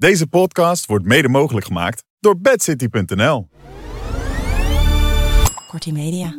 [0.00, 3.48] Deze podcast wordt mede mogelijk gemaakt door bedcity.nl.
[5.68, 6.38] Kortie Media.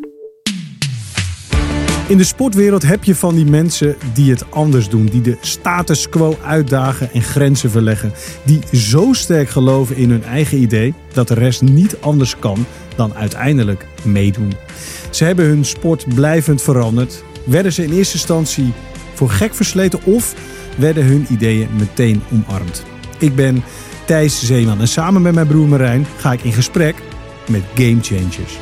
[2.07, 5.05] In de sportwereld heb je van die mensen die het anders doen.
[5.05, 8.13] Die de status quo uitdagen en grenzen verleggen.
[8.45, 12.65] Die zo sterk geloven in hun eigen idee dat de rest niet anders kan
[12.95, 14.53] dan uiteindelijk meedoen.
[15.09, 17.23] Ze hebben hun sport blijvend veranderd.
[17.45, 18.73] Werden ze in eerste instantie
[19.13, 20.35] voor gek versleten of
[20.77, 22.90] werden hun ideeën meteen omarmd?
[23.21, 23.63] Ik ben
[24.05, 26.95] Thijs Zeeman en samen met mijn broer Marijn ga ik in gesprek
[27.49, 28.57] met Game Changers.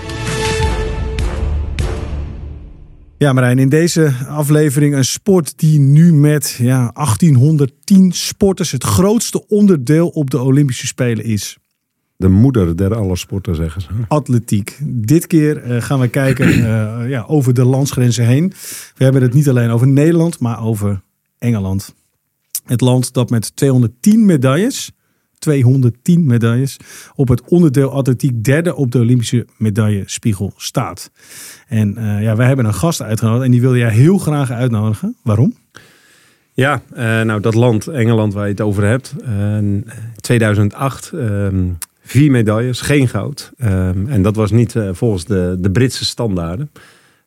[3.17, 9.47] Ja, Marijn, in deze aflevering een sport die nu met ja, 1810 sporters het grootste
[9.47, 11.57] onderdeel op de Olympische Spelen is.
[12.15, 13.87] De moeder der alle sporten, zeggen ze.
[14.07, 14.79] Atletiek.
[14.83, 18.53] Dit keer eh, gaan we kijken eh, ja, over de landsgrenzen heen.
[18.95, 21.01] We hebben het niet alleen over Nederland, maar over
[21.37, 21.97] Engeland.
[22.65, 24.91] Het land dat met 210 medailles,
[25.39, 26.77] 210 medailles,
[27.15, 31.11] op het onderdeel atletiek derde op de Olympische medaillespiegel staat.
[31.67, 35.15] En eh, ja, wij hebben een gast uitgenodigd en die wilde jij heel graag uitnodigen.
[35.23, 35.55] Waarom?
[36.53, 39.13] Ja, eh, nou dat land, Engeland waar je het over hebt.
[39.25, 39.57] eh,
[40.15, 41.67] 2008, ehm,
[42.01, 43.51] vier medailles, geen goud.
[43.57, 46.71] Ehm, en dat was niet volgens de, de Britse standaarden.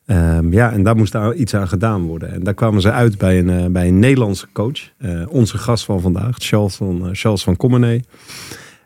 [0.05, 2.31] Ehm, ja, en daar moest iets aan gedaan worden.
[2.31, 4.91] En daar kwamen ze uit bij een, eh, bij een Nederlandse coach.
[4.97, 8.03] Eh, onze gast van vandaag, Charles van, eh, Charles van.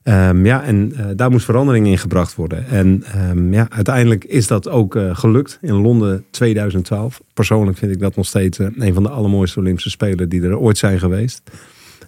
[0.04, 2.68] Ehm, ja, en daar moest verandering in gebracht worden.
[2.68, 7.22] En ehm, ja, uiteindelijk is dat ook gelukt in Londen 2012.
[7.34, 10.78] Persoonlijk vind ik dat nog steeds een van de allermooiste Olympische Spelen die er ooit
[10.78, 11.42] zijn geweest.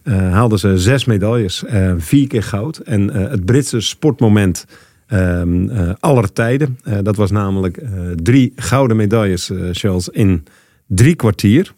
[0.03, 1.63] Haalden ze zes medailles,
[1.97, 2.77] vier keer goud.
[2.77, 4.65] En het Britse sportmoment
[5.09, 6.79] eh, aller tijden.
[6.83, 10.43] Eh, dat was namelijk eh, drie gouden medailles, Charles, in
[10.87, 11.73] drie kwartier.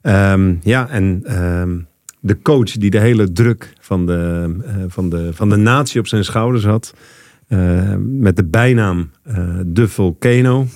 [0.00, 1.78] Ehm, ja, en ehm,
[2.20, 4.50] de coach die de hele druk van de,
[4.88, 6.94] van de, van de natie op zijn schouders had.
[7.98, 9.10] met de bijnaam
[9.66, 10.66] De Volcano.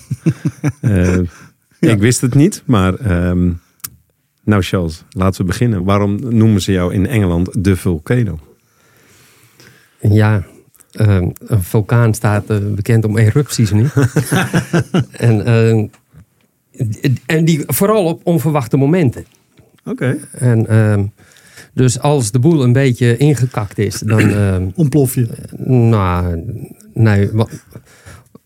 [1.79, 2.93] Ik wist het niet, maar...
[4.43, 5.83] nou Charles, laten we beginnen.
[5.83, 8.39] Waarom noemen ze jou in Engeland De Volcano?
[9.99, 10.45] Ja,
[10.91, 13.87] ehm, een vulkaan staat eh, bekend om erupties nu.
[15.11, 15.85] en, ehm,
[17.25, 19.25] en die vooral op onverwachte momenten.
[19.85, 20.17] Oké.
[20.31, 21.03] En, ehm,
[21.73, 24.19] dus als de boel een beetje ingekakt is, dan.
[24.33, 25.27] ehm, Ontplof je.
[25.65, 26.43] nou,
[26.93, 27.29] nee.
[27.31, 27.47] wa-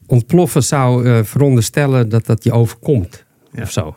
[0.06, 3.24] Ontploffen zou eh, veronderstellen dat dat je overkomt.
[3.52, 3.62] Ja.
[3.62, 3.96] Of zo.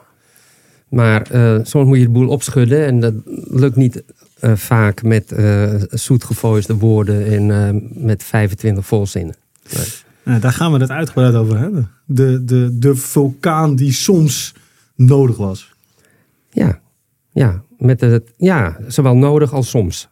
[0.88, 2.86] Maar eh, soms moet je de boel opschudden.
[2.86, 3.14] En dat
[3.50, 4.02] lukt niet
[4.40, 9.36] eh, vaak met eh zoetgevoisde woorden en eh, met 25 volzinnen.
[9.76, 9.86] Nee.
[10.24, 11.90] Nou, daar gaan we het uitgebreid over hebben.
[12.04, 14.54] De, de, de vulkaan die soms
[14.94, 15.74] nodig was.
[16.50, 16.80] Ja,
[17.32, 20.08] ja, met het, ja, zowel nodig als soms.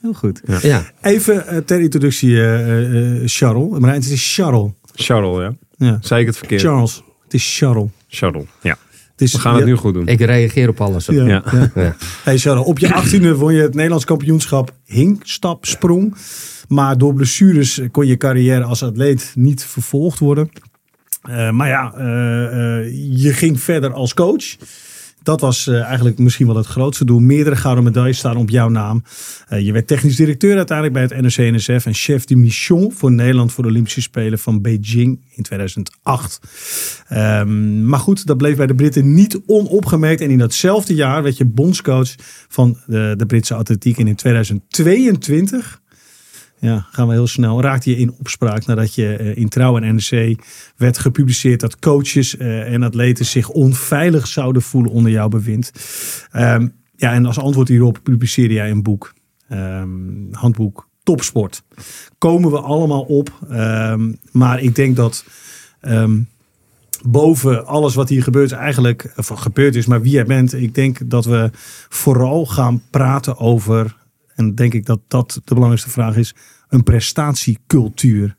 [0.00, 0.40] Heel goed.
[0.62, 3.78] Ja, Even ter introductie, eh, eh, Charles.
[3.78, 4.70] Marijn, het is Charles.
[4.94, 5.54] Charles, ja.
[5.86, 5.98] Ja.
[6.00, 6.60] Zei ik het verkeerd?
[6.60, 7.02] Charles.
[7.24, 7.90] Het is Charles.
[8.08, 8.76] Charles, ja.
[9.14, 10.06] Het is, We gaan het nu goed doen.
[10.06, 11.06] ik reageer op alles.
[11.06, 11.42] Ja, Ja.
[11.52, 11.70] ja.
[11.74, 11.96] Ja.
[12.22, 16.16] Hey op je achttiende won je het Nederlands kampioenschap hinkstap sprong.
[16.68, 20.50] Maar door blessures kon je carrière als atleet niet vervolgd worden.
[21.22, 22.92] Eh, maar ja, eh, eh,
[23.22, 24.56] je ging verder als coach.
[25.24, 27.20] Dat was eh, eigenlijk misschien wel het grootste doel.
[27.20, 29.02] Meerdere gouden medailles staan op jouw naam.
[29.48, 33.52] Eh, je werd technisch directeur uiteindelijk bij het NOC-NSF en chef de mission voor Nederland
[33.52, 36.40] voor de Olympische Spelen van Beijing in 2008.
[37.08, 40.20] Ehm, maar goed, dat bleef bij de Britten niet onopgemerkt.
[40.20, 42.14] En in datzelfde jaar werd je bondscoach
[42.48, 43.98] van de, de Britse atletiek.
[43.98, 45.82] En in 2022
[46.64, 47.60] ja, gaan we heel snel.
[47.60, 50.44] Raakte je in opspraak nadat je eh, in Trouw en NRC
[50.76, 55.72] werd gepubliceerd dat coaches eh, en atleten zich onveilig zouden voelen onder jouw bewind.
[56.30, 59.14] Ehm, ja, en als antwoord hierop publiceerde jij een boek.
[59.48, 61.62] Ehm, handboek Topsport.
[62.18, 63.32] Komen we allemaal op.
[63.50, 65.24] Ehm, maar ik denk dat
[67.02, 71.10] boven alles wat hier gebeurt eigenlijk of gebeurd is, maar wie jij bent, ik denk
[71.10, 71.50] dat we
[71.88, 73.96] vooral gaan praten over
[74.34, 76.34] en denk ik dat dat de belangrijkste vraag is,
[76.68, 78.36] een prestatiecultuur.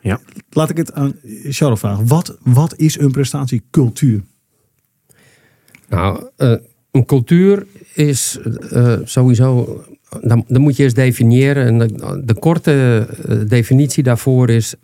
[0.00, 0.20] Ja.
[0.50, 1.14] Laat ik het aan
[1.48, 2.06] Charles vragen.
[2.06, 4.22] Wat, wat is een prestatiecultuur?
[5.88, 6.54] Nou, eh,
[6.90, 8.38] een cultuur is
[8.70, 9.82] eh, sowieso.
[10.20, 11.66] Dan, dan moet je eens definiëren.
[11.66, 14.74] En de, de korte eh, definitie daarvoor is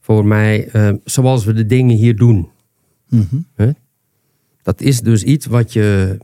[0.00, 0.70] voor mij
[1.04, 2.48] zoals we de dingen hier doen.
[3.54, 3.70] Hè?
[4.62, 6.18] Dat is dus iets wat je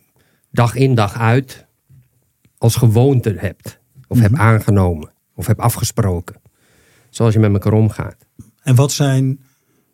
[0.50, 1.66] dag in dag uit
[2.58, 3.80] als gewoonte hebt.
[4.08, 5.11] Of hebt aangenomen.
[5.34, 6.36] Of hebt afgesproken.
[7.10, 8.26] Zoals je met elkaar omgaat.
[8.62, 9.40] En wat zijn,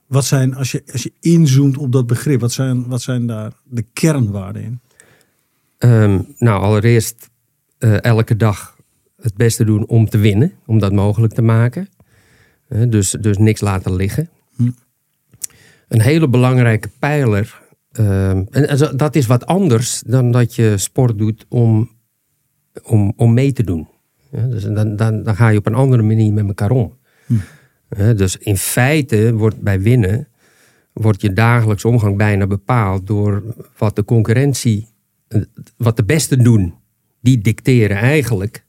[0.07, 3.53] wat zijn als, je, als je inzoomt op dat begrip, wat zijn, wat zijn daar
[3.65, 4.81] de kernwaarden in?
[5.79, 7.31] Ehm, nou, allereerst
[7.79, 8.77] eh, elke dag
[9.21, 11.89] het beste doen om te winnen, om dat mogelijk te maken.
[12.69, 14.29] Hè, dus, dus niks laten liggen.
[14.57, 14.71] Hm.
[15.89, 17.67] Een hele belangrijke pijler.
[17.93, 21.91] ehm, en, dat is wat anders dan dat je sport doet om,
[22.83, 23.89] om, om mee te doen.
[24.31, 26.97] Ja, dus dan, dan, dan ga je op een andere manier met elkaar om.
[27.89, 30.29] Hè, dus in feite wordt bij winnen
[30.93, 33.43] wordt je dagelijks omgang bijna bepaald door
[33.77, 34.89] wat de concurrentie,
[35.77, 36.75] wat de beste doen.
[37.21, 38.65] Die dicteren eigenlijk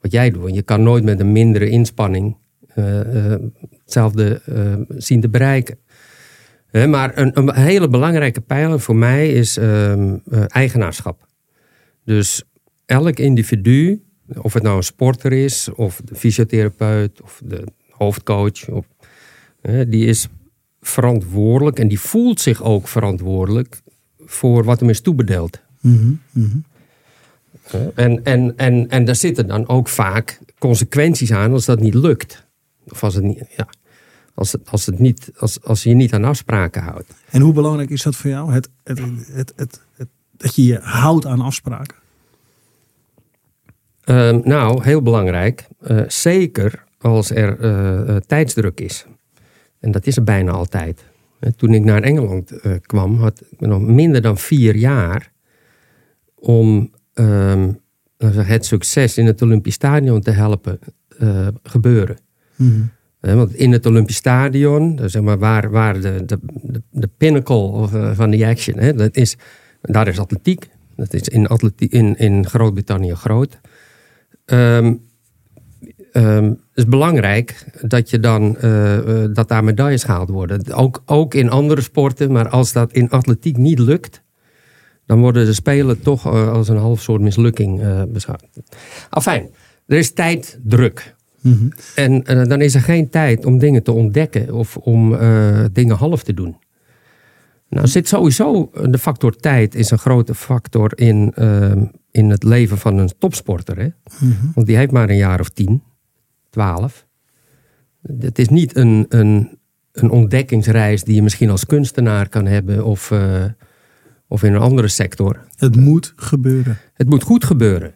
[0.00, 0.54] wat jij doet.
[0.54, 2.36] Je kan nooit met een mindere inspanning
[2.74, 3.40] eh, eh,
[3.82, 5.78] hetzelfde eh, zien te bereiken.
[6.72, 11.26] Maar een, een hele belangrijke pijler voor mij is ehm, eh, eigenaarschap.
[12.04, 12.42] Dus
[12.86, 14.02] elk individu,
[14.36, 18.86] of het nou een sporter is, of de fysiotherapeut, of de hoofdcoach, of,
[19.60, 20.28] hè, die is
[20.80, 23.80] verantwoordelijk en die voelt zich ook verantwoordelijk
[24.18, 25.60] voor wat hem is toebedeeld.
[25.80, 26.58] Mhm, mhm.
[27.94, 32.46] En, en, en, en daar zitten dan ook vaak consequenties aan als dat niet lukt.
[32.88, 33.68] Of als, het niet, ja,
[34.34, 37.14] als, het, als, het niet, als, als je je niet aan afspraken houdt.
[37.30, 38.52] En hoe belangrijk is dat voor jou?
[38.52, 41.96] Het, het, het, het, het- dat je je houdt aan afspraken.
[44.04, 45.66] Ehm, nou, heel belangrijk.
[45.80, 49.06] eh, zeker als er eh, eh, tijdsdruk is.
[49.80, 51.04] En dat is er bijna altijd.
[51.56, 52.52] Toen ik naar Engeland
[52.82, 55.32] kwam, had ik nog minder dan vier jaar
[56.34, 57.72] om ehm,
[58.24, 60.78] het succes in het Olympisch Stadion te helpen
[61.62, 62.16] gebeuren.
[62.56, 62.80] Mhm.
[63.20, 66.24] Want in het Olympisch Stadion, zeg maar waar, waar de,
[66.90, 69.36] de, pinnacle van de action, hè, dat is,
[69.80, 70.68] daar is atletiek.
[70.96, 73.60] Dat is in, atletiek, in, in Groot-Brittannië groot.
[76.12, 80.72] Het is belangrijk dat, je dan, eh, eh, dat daar medailles gehaald worden.
[80.72, 84.22] Ook, ook in andere sporten, maar als dat in atletiek niet lukt,
[85.06, 88.44] dan worden de Spelen toch eh, als een half soort mislukking eh beschouwd.
[89.10, 89.50] Afijn,
[89.86, 91.14] er is tijddruk.
[91.40, 91.68] Mhm.
[91.94, 95.16] En dan is er geen tijd om dingen te ontdekken of om
[95.72, 96.56] dingen half te doen.
[97.68, 102.78] Nou zit sowieso de factor tijd is een grote factor in, ehm, in het leven
[102.78, 103.78] van een topsporter.
[103.78, 103.88] Hè?
[104.54, 105.82] Want die heeft maar een jaar of tien,
[106.50, 107.06] twaalf.
[108.02, 109.58] Het is niet een, een,
[109.92, 113.44] een ontdekkingsreis die je misschien als kunstenaar kan hebben of, eh,
[114.28, 115.40] of in een andere sector.
[115.56, 116.78] Het moet gebeuren.
[116.94, 117.94] Het moet goed gebeuren.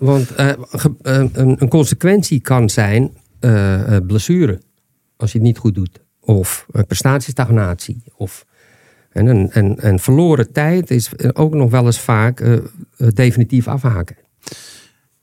[0.00, 3.10] Want eh, ge- eh, een, een consequentie kan zijn
[4.06, 4.60] blessure.
[5.16, 6.00] Als je het niet goed doet.
[6.20, 8.02] Of prestatiestagnatie.
[8.16, 8.46] Of,
[9.16, 12.60] en, en, en, en verloren tijd is ook nog wel eens vaak eh, eh,
[12.96, 14.16] definitief afhaken.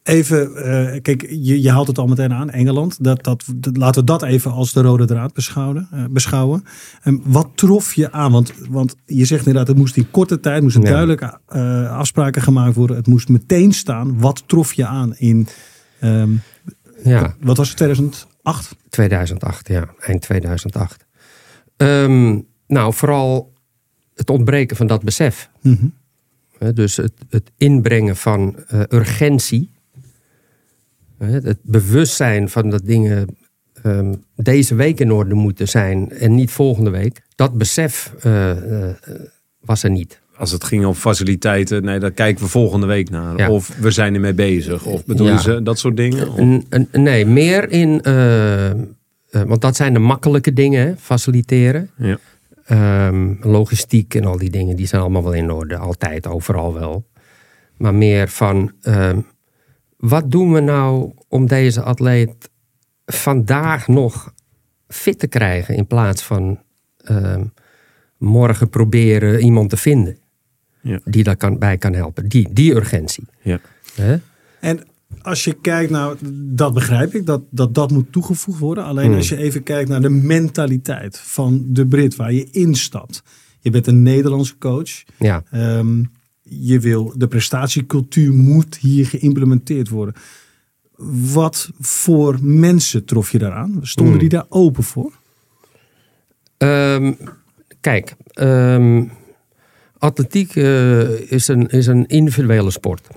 [0.03, 3.03] Even, eh, kijk, je, je haalt het al meteen aan, Engeland.
[3.03, 5.87] Dat, dat, dat- laten we dat even als de rode draad beschouwen.
[5.91, 6.63] eh, beschouwen.
[7.01, 8.31] En wat trof je aan?
[8.31, 10.81] Want, want je zegt inderdaad, het moest in korte tijd, moest Ja.
[10.81, 12.95] duidelijk eh, afspraken gemaakt worden.
[12.97, 14.19] Het moest meteen staan.
[14.19, 15.47] Wat trof je aan in,
[15.99, 16.29] ehm,
[17.03, 17.35] Ja.
[17.41, 18.75] wat was het, 2008?
[18.89, 21.05] 2008, ja, eind 2008.
[21.77, 23.52] Ehm, nou, vooral
[24.15, 25.49] het ontbreken van dat besef.
[25.61, 25.85] Mhm.
[26.57, 29.71] Hè, Dus het, het inbrengen van eh, urgentie.
[31.17, 33.27] Hè, Het bewustzijn van dat dingen
[33.83, 37.21] ehm, deze week in orde moeten zijn en niet volgende week.
[37.35, 38.95] Dat besef eh, eh,
[39.59, 40.21] was er niet.
[40.37, 43.37] Als het ging om faciliteiten, nee, daar kijken we volgende week naar.
[43.37, 43.49] Ja.
[43.49, 44.85] Of we zijn ermee bezig.
[44.85, 45.41] Of bedoelen Ja.
[45.41, 46.29] ze dat soort dingen?
[46.29, 48.01] Of- N- n- nee, meer in.
[48.01, 48.71] eh,
[49.45, 51.89] want dat zijn de makkelijke dingen, faciliteren.
[51.97, 52.17] Ja.
[52.65, 55.77] Ehm, logistiek en al die dingen, die zijn allemaal wel in orde.
[55.77, 57.07] Altijd, overal wel.
[57.77, 59.19] Maar meer van, ehm,
[59.97, 62.49] wat doen we nou om deze atleet
[63.05, 64.33] vandaag nog
[64.87, 65.75] fit te krijgen...
[65.75, 66.59] in plaats van
[66.97, 67.45] ehm,
[68.17, 70.17] morgen proberen iemand te vinden...
[70.81, 70.99] Ja.
[71.03, 72.29] die daar kan, bij kan helpen.
[72.29, 73.23] Die, die urgentie.
[73.41, 73.59] Ja.
[73.95, 74.17] Hè?
[74.59, 74.79] En
[75.21, 78.83] als je kijkt naar, dat begrijp ik, dat dat, dat moet toegevoegd worden.
[78.83, 79.15] Alleen Hmm.
[79.15, 83.23] als je even kijkt naar de mentaliteit van de Brit waar je instapt.
[83.59, 85.03] Je bent een Nederlandse coach.
[85.19, 85.43] Ja.
[85.51, 86.03] Ehm,
[86.41, 90.13] je wil, de prestatiecultuur moet hier geïmplementeerd worden.
[91.33, 93.79] Wat voor mensen trof je daaraan?
[93.81, 94.21] Stonden Hmm.
[94.21, 95.11] die daar open voor?
[96.57, 97.13] Ehm,
[97.81, 99.03] kijk, ehm,
[99.97, 103.07] atletiek eh, is, een, is een individuele sport.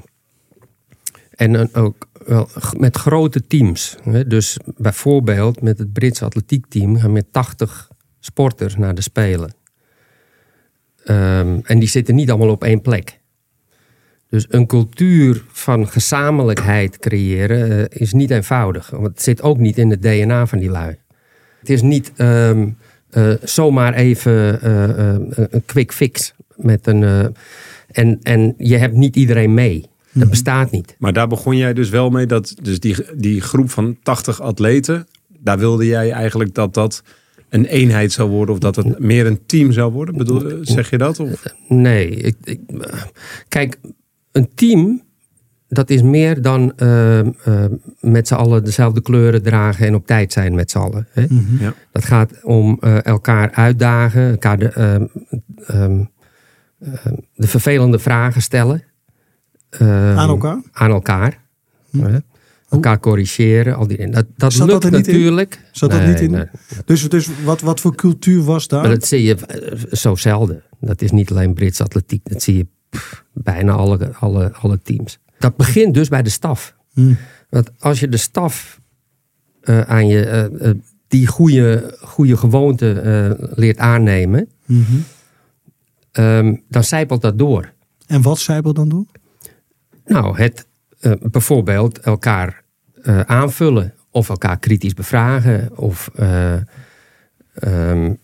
[1.36, 3.96] En ook wel met grote teams.
[4.26, 7.88] Dus bijvoorbeeld met het Britse atletiekteam gaan met 80
[8.20, 9.54] sporters naar de Spelen.
[11.04, 13.20] Ehm, en die zitten niet allemaal op één plek.
[14.28, 18.90] Dus een cultuur van gezamenlijkheid creëren eh, is niet eenvoudig.
[18.90, 20.96] Want het zit ook niet in het DNA van die lui.
[21.60, 22.68] Het is niet ehm,
[23.10, 26.34] eh, zomaar even eh, een quick fix.
[26.56, 27.34] Met een,
[27.90, 29.88] en, en je hebt niet iedereen mee.
[30.18, 30.96] Dat bestaat niet.
[30.98, 35.06] Maar daar begon jij dus wel mee dat dus die, die groep van 80 atleten,
[35.28, 37.02] daar wilde jij eigenlijk dat dat
[37.48, 40.16] een eenheid zou worden of dat het meer een team zou worden?
[40.16, 41.20] Bedoel, zeg je dat?
[41.20, 41.42] Of?
[41.68, 42.60] Nee, ik, ik,
[43.48, 43.78] kijk,
[44.32, 45.04] een team
[45.68, 47.26] dat is meer dan eh, eh,
[48.00, 51.06] met z'n allen dezelfde kleuren dragen en op tijd zijn met z'n allen.
[51.10, 51.26] Hè?
[51.60, 51.74] Ja.
[51.92, 55.06] Dat gaat om eh, elkaar uitdagen, elkaar de, ehm,
[55.66, 56.04] ehm,
[56.80, 58.82] ehm, de vervelende vragen stellen.
[59.70, 60.60] Ehm, Aan elkaar?
[60.72, 61.38] Aan elkaar.
[61.90, 62.18] hè?
[62.70, 63.76] Elkaar corrigeren.
[63.76, 65.14] Al die, dat dat Zat dat lukt er niet in?
[65.14, 65.60] natuurlijk.
[65.72, 66.30] Zat dat Nee, niet in?
[66.30, 66.44] nee.
[66.84, 68.80] Dus, dus wat, wat voor cultuur was daar?
[68.80, 70.62] Maar dat zie je eh, zo zelden.
[70.80, 72.20] Dat is niet alleen Brits atletiek.
[72.28, 75.18] Dat zie je pff, bijna alle, alle, alle teams.
[75.38, 76.74] Dat begint dus bij de staf.
[76.92, 77.16] Hmm.
[77.50, 78.80] Want als je de staf
[79.60, 80.70] eh, aan je eh,
[81.08, 84.82] die goede, goede gewoonte leert aannemen, Mhm.
[86.12, 87.72] ehm, dan zijpelt dat door.
[88.06, 89.04] En wat zijpel dan door?
[90.06, 90.66] Nou, het
[91.00, 92.64] eh, bijvoorbeeld elkaar
[93.02, 96.56] eh, aanvullen of elkaar kritisch bevragen of eh,
[97.54, 98.14] ehm,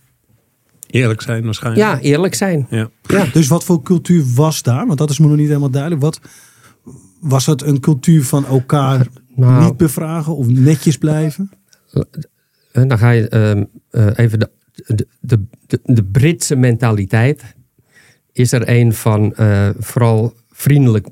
[0.87, 1.85] Eerlijk zijn waarschijnlijk.
[1.85, 2.67] ja, eerlijk zijn.
[2.71, 2.91] Ja.
[3.03, 3.25] Ja.
[3.33, 4.87] Dus wat voor cultuur was daar?
[4.87, 6.03] Want dat is me nog niet helemaal duidelijk.
[6.03, 6.21] Wat,
[7.21, 9.65] was het een cultuur van elkaar Nou.
[9.65, 11.51] niet bevragen of netjes blijven?
[12.73, 14.51] En dan ga je ehm, eh, even de,
[15.21, 15.45] de,
[15.83, 17.43] de, Britse mentaliteit.
[18.33, 19.35] Is er een van
[19.79, 21.07] vooral vriendelijk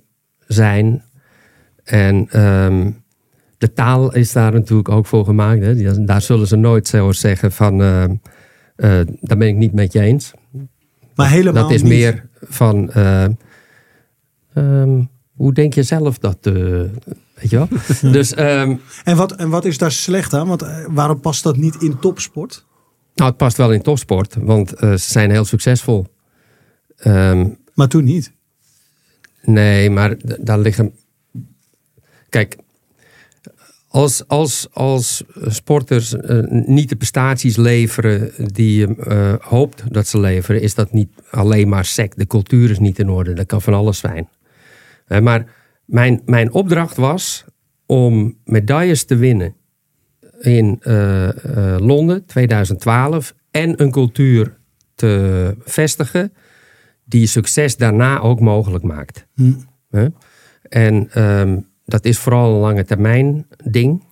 [0.52, 1.02] zijn.
[1.85, 2.90] En ehm,
[3.59, 5.61] de taal is daar natuurlijk ook voor gemaakt.
[5.61, 6.04] Hè.
[6.04, 7.83] Daar zullen ze nooit zo zeggen van...
[7.83, 10.33] eh, daar ben ik niet met je eens.
[11.14, 11.92] Maar helemaal dat is niet.
[11.92, 12.90] meer van...
[12.92, 13.25] eh,
[14.54, 15.02] ehm,
[15.35, 16.38] hoe denk je zelf dat...
[16.42, 16.54] eh,
[17.35, 17.69] weet je wel?
[18.12, 18.35] dus...
[18.35, 20.49] En wat, en wat is daar slecht aan?
[20.49, 22.66] Want waarom past dat niet in topsport?
[23.14, 26.07] Nou, het past wel in topsport, want ze zijn heel succesvol.
[27.75, 28.33] Maar toen niet.
[29.42, 30.94] Nee, maar daar liggen.
[32.28, 32.56] Kijk,
[33.88, 40.20] als, als, als sporters eh, niet de prestaties leveren die je eh, hoopt dat ze
[40.20, 42.16] leveren, is dat niet alleen maar sec.
[42.16, 43.32] De cultuur is niet in orde.
[43.32, 44.28] Dat kan van alles zijn.
[45.23, 45.54] Maar
[45.85, 47.44] mijn, mijn opdracht was
[47.87, 49.54] om medailles te winnen
[50.40, 51.28] in eh,
[51.78, 54.59] Londen 2012 en een cultuur
[54.94, 56.32] te vestigen
[57.10, 59.26] die succes daarna ook mogelijk maakt.
[59.34, 59.52] Hm.
[59.90, 60.06] Hè?
[60.62, 64.02] En ehm, dat is vooral een lange termijn ding.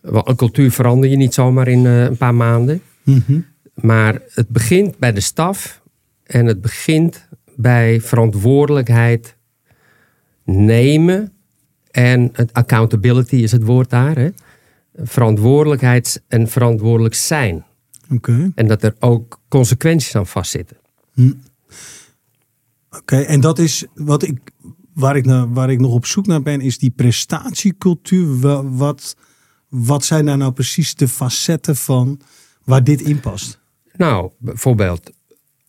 [0.00, 2.82] Want Een cultuur verander je niet zomaar in eh, een paar maanden.
[3.02, 3.40] Mhm.
[3.74, 5.82] Maar het begint bij de staf
[6.22, 9.36] en het begint bij verantwoordelijkheid
[10.44, 11.32] nemen.
[11.90, 14.16] En het accountability is het woord daar.
[14.16, 14.28] Hè?
[14.96, 17.64] Verantwoordelijkheid en verantwoordelijk zijn.
[18.10, 18.52] Oké.
[18.54, 20.76] En dat er ook consequenties aan vastzitten.
[22.90, 24.38] Oké, en dat is wat ik,
[24.94, 28.40] waar, ik naar, waar ik nog op zoek naar ben, is die prestatiecultuur.
[28.40, 29.16] Wa- Wat,
[29.68, 32.20] wat zijn daar nou precies de facetten van
[32.64, 33.60] waar dit in past?
[33.96, 35.10] Nou, bijvoorbeeld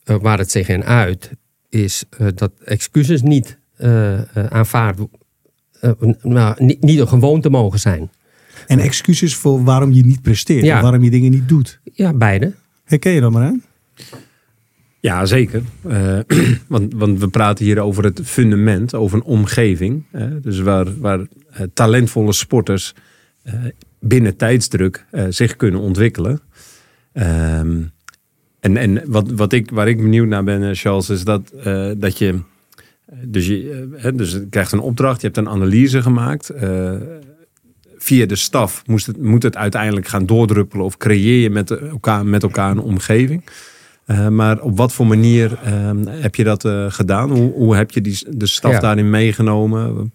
[0.03, 1.31] eh, waar het zich in uit,
[1.69, 4.99] is eh, dat excuses niet eh, aanvaard,
[5.79, 8.11] eh, nou, niet, niet een gewoonte mogen zijn.
[8.67, 10.75] En excuses voor waarom je niet presteert, Ja.
[10.75, 11.79] of waarom je dingen niet doet.
[11.83, 12.53] Ja, beide.
[12.83, 13.53] Herken je dat maar, hè?
[15.05, 15.61] Ja, zeker.
[15.87, 16.19] Eh,
[16.67, 20.03] want, want we praten hier over het fundament, over een omgeving.
[20.41, 22.93] Dus waar, waar eh, talentvolle sporters
[23.43, 23.53] eh,
[23.99, 26.41] binnen tijdsdruk zich kunnen ontwikkelen.
[27.13, 27.81] Ehm,
[28.59, 31.53] en en wat, wat ik, waar ik benieuwd naar ben, Charles, is dat,
[31.97, 32.39] dat je.
[33.23, 36.51] Dus je, dus je krijgt een opdracht, je hebt een analyse gemaakt.
[37.97, 42.25] via de staf moest het, moet het uiteindelijk gaan doordruppelen of creëer je met, elkaar,
[42.25, 43.43] met elkaar een omgeving.
[44.05, 47.31] Eh, maar op wat voor manier ehm, heb je dat eh, gedaan?
[47.31, 48.79] Hoe, hoe heb je die, de staf Ja.
[48.79, 50.13] daarin meegenomen?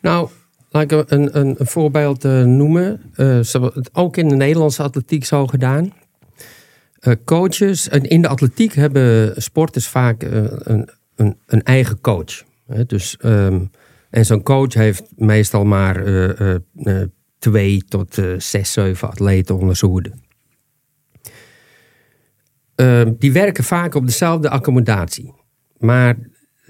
[0.00, 0.28] Nou,
[0.70, 3.00] laat ik een, een, een voorbeeld eh, noemen.
[3.16, 5.92] Ze hebben het ook in de Nederlandse atletiek zo gedaan.
[7.24, 12.42] Coaches, en in de atletiek hebben sporters vaak een, een, een eigen coach.
[12.86, 13.60] Dus, ehm,
[14.10, 16.04] en zo'n coach heeft meestal maar
[17.38, 20.12] twee tot zes, zeven atleten onder zijn hoede.
[22.80, 25.34] Ehm, die werken vaak op dezelfde accommodatie.
[25.78, 26.18] Maar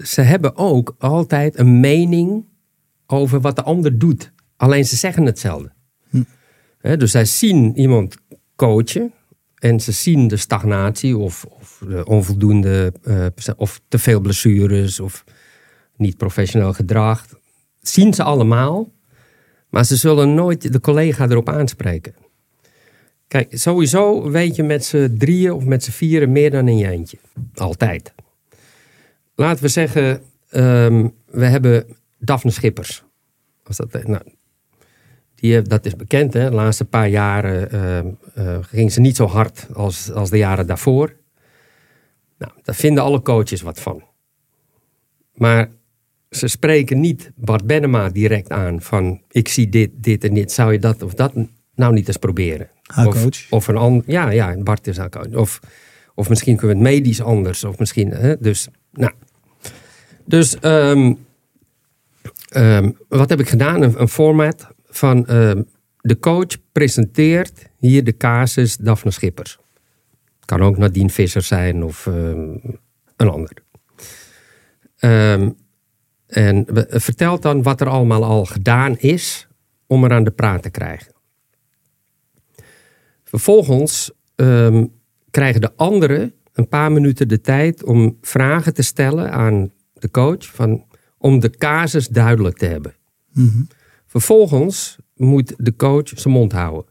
[0.03, 2.45] ze hebben ook altijd een mening
[3.05, 4.31] over wat de ander doet.
[4.57, 5.71] Alleen ze zeggen hetzelfde.
[6.77, 8.15] Hè, dus zij zien iemand
[8.55, 9.13] coachen
[9.55, 15.23] en ze zien de stagnatie of, of de onvoldoende eh, of te veel blessures of
[15.95, 17.25] niet professioneel gedrag.
[17.81, 18.91] Zien ze allemaal,
[19.69, 22.13] maar ze zullen nooit de collega erop aanspreken.
[23.31, 26.87] Kijk, sowieso weet je met z'n drieën of met z'n vieren meer dan in je
[26.87, 27.17] eentje.
[27.55, 28.13] Altijd.
[29.35, 31.85] Laten we zeggen, ehm, we hebben
[32.19, 33.03] Daphne Schippers.
[33.63, 34.21] Als dat, eh, nou,
[35.35, 36.49] die, heeft- dat is bekend, hè?
[36.49, 37.71] De laatste paar jaren
[38.33, 41.15] eh, ging ze niet zo hard als, als de jaren daarvoor.
[42.37, 44.03] Nou, daar vinden alle coaches wat van.
[45.33, 45.69] Maar
[46.29, 50.51] ze spreken niet Bart Bennema direct aan van ik zie dit, dit en dit.
[50.51, 51.33] Zou je dat of dat
[51.75, 52.69] nou niet eens proberen?
[52.91, 53.49] Haar of, coach.
[53.49, 55.33] Of een ander, ja, ja, Bart is haar coach.
[55.33, 55.59] Of,
[56.15, 57.63] of misschien kunnen we het medisch anders.
[57.63, 59.11] Of misschien, hè, dus, nou.
[60.25, 61.13] Dus, ehm,
[62.49, 63.81] ehm, wat heb ik gedaan?
[63.81, 65.61] Een, een format van ehm,
[66.01, 69.57] de coach presenteert hier de casus Daphne Schippers.
[70.45, 72.79] Kan ook Nadine Visser zijn of een
[73.29, 73.63] ander.
[76.27, 79.47] En vertelt dan wat er allemaal al gedaan is
[79.87, 81.13] om er aan de praat te krijgen.
[83.31, 84.85] Vervolgens ehm,
[85.29, 90.45] krijgen de anderen een paar minuten de tijd om vragen te stellen aan de coach
[90.45, 90.85] van,
[91.17, 92.95] om de casus duidelijk te hebben.
[94.07, 96.85] Vervolgens moet de coach zijn mond houden.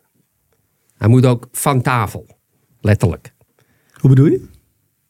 [0.97, 2.27] Hij moet ook van tafel,
[2.81, 3.35] letterlijk.
[3.93, 4.49] Hoe bedoel je?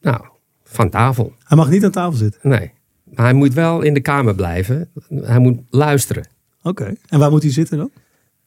[0.01, 0.25] Nou,
[0.63, 1.33] van tafel.
[1.43, 2.49] Hij mag niet aan tafel zitten.
[2.49, 2.71] Nee.
[3.03, 4.89] Maar hij moet wel in de kamer blijven.
[5.07, 6.27] Hij moet luisteren.
[6.61, 6.93] Oké.
[7.07, 7.91] En waar moet hij zitten dan?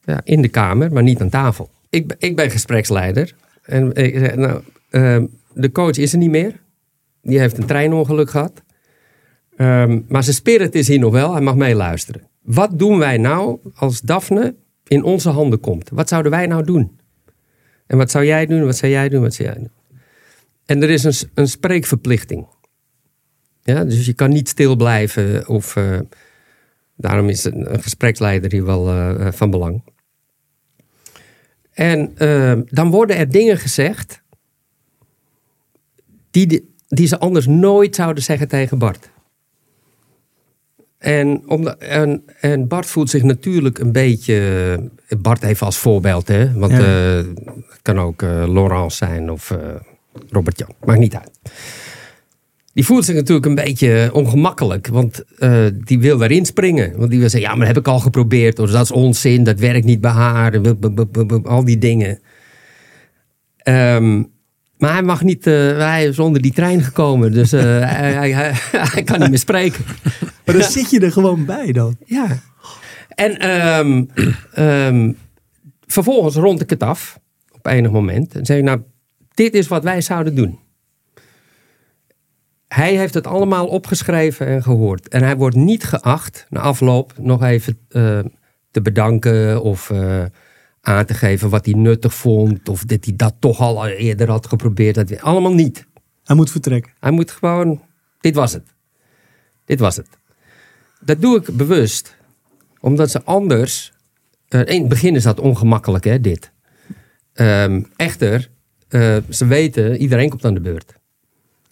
[0.03, 1.73] Ja, in de kamer, maar niet aan tafel.
[1.95, 3.35] Ik, ik ben gespreksleider.
[3.61, 6.61] En ik nou, ehm, de coach is er niet meer.
[7.21, 8.63] Die heeft een treinongeluk gehad.
[9.57, 11.31] Ehm, maar zijn spirit is hier nog wel.
[11.33, 12.21] Hij mag meeluisteren.
[12.41, 14.55] Wat doen wij nou als Daphne
[14.87, 15.89] in onze handen komt?
[15.89, 16.99] Wat zouden wij nou doen?
[17.87, 18.65] En wat zou jij doen?
[18.65, 19.21] Wat zou jij doen?
[19.21, 19.71] Wat zou jij doen?
[20.65, 22.47] En er is een, een spreekverplichting.
[23.63, 25.75] Ja, dus je kan niet stil blijven of...
[25.75, 25.99] eh,
[26.97, 29.83] Daarom is een, een gespreksleider hier wel eh, van belang.
[31.75, 34.21] En eh, dan worden er dingen gezegd
[36.31, 39.09] die, de- die ze anders nooit zouden zeggen tegen Bart.
[40.97, 41.43] En,
[41.79, 44.91] en, en Bart voelt zich natuurlijk een beetje.
[45.17, 46.53] Bart even als voorbeeld, hè?
[46.53, 47.17] Want Ja.
[47.17, 47.25] eh,
[47.69, 49.57] het kan ook eh, Laurence zijn of eh,
[50.29, 50.73] Robert Jan.
[50.85, 51.31] Maakt niet uit.
[52.75, 56.97] Die voelt zich natuurlijk een beetje ongemakkelijk, want eh, die wil erin springen.
[56.97, 58.59] Want die wil zeggen, ja, maar dat heb ik al geprobeerd.
[58.59, 60.53] Of dat is onzin, dat werkt niet bij haar.
[60.53, 62.19] en Al die dingen.
[63.57, 64.23] Ehm,
[64.77, 67.31] maar hij mag niet, eh, hij is onder die trein gekomen.
[67.31, 67.61] Dus eh,
[67.99, 69.85] hij, hij, hij, hij kan niet meer spreken.
[70.45, 71.95] Maar dan zit je er gewoon bij dan.
[72.05, 72.41] Ja.
[73.09, 74.03] En ehm,
[74.53, 75.11] ehm,
[75.85, 77.19] vervolgens rond ik het af
[77.51, 78.35] op enig moment.
[78.35, 78.81] En zeg ik, nou,
[79.33, 80.59] dit is wat wij zouden doen.
[82.75, 85.07] Hij heeft het allemaal opgeschreven en gehoord.
[85.07, 88.19] En hij wordt niet geacht na afloop nog even eh,
[88.71, 90.23] te bedanken of eh,
[90.81, 92.69] aan te geven wat hij nuttig vond.
[92.69, 94.95] Of dat hij dat toch al eerder had geprobeerd.
[94.95, 95.87] Dat, allemaal niet.
[96.23, 96.91] Hij moet vertrekken.
[96.99, 97.81] Hij moet gewoon,
[98.19, 98.73] dit was het.
[99.65, 100.09] Dit was het.
[100.99, 102.15] Dat doe ik bewust.
[102.79, 103.93] Omdat ze anders,
[104.47, 106.51] eh, in het begin is dat ongemakkelijk hè, dit.
[107.33, 108.49] Ehm, echter,
[109.29, 110.95] ze weten, iedereen komt aan de beurt.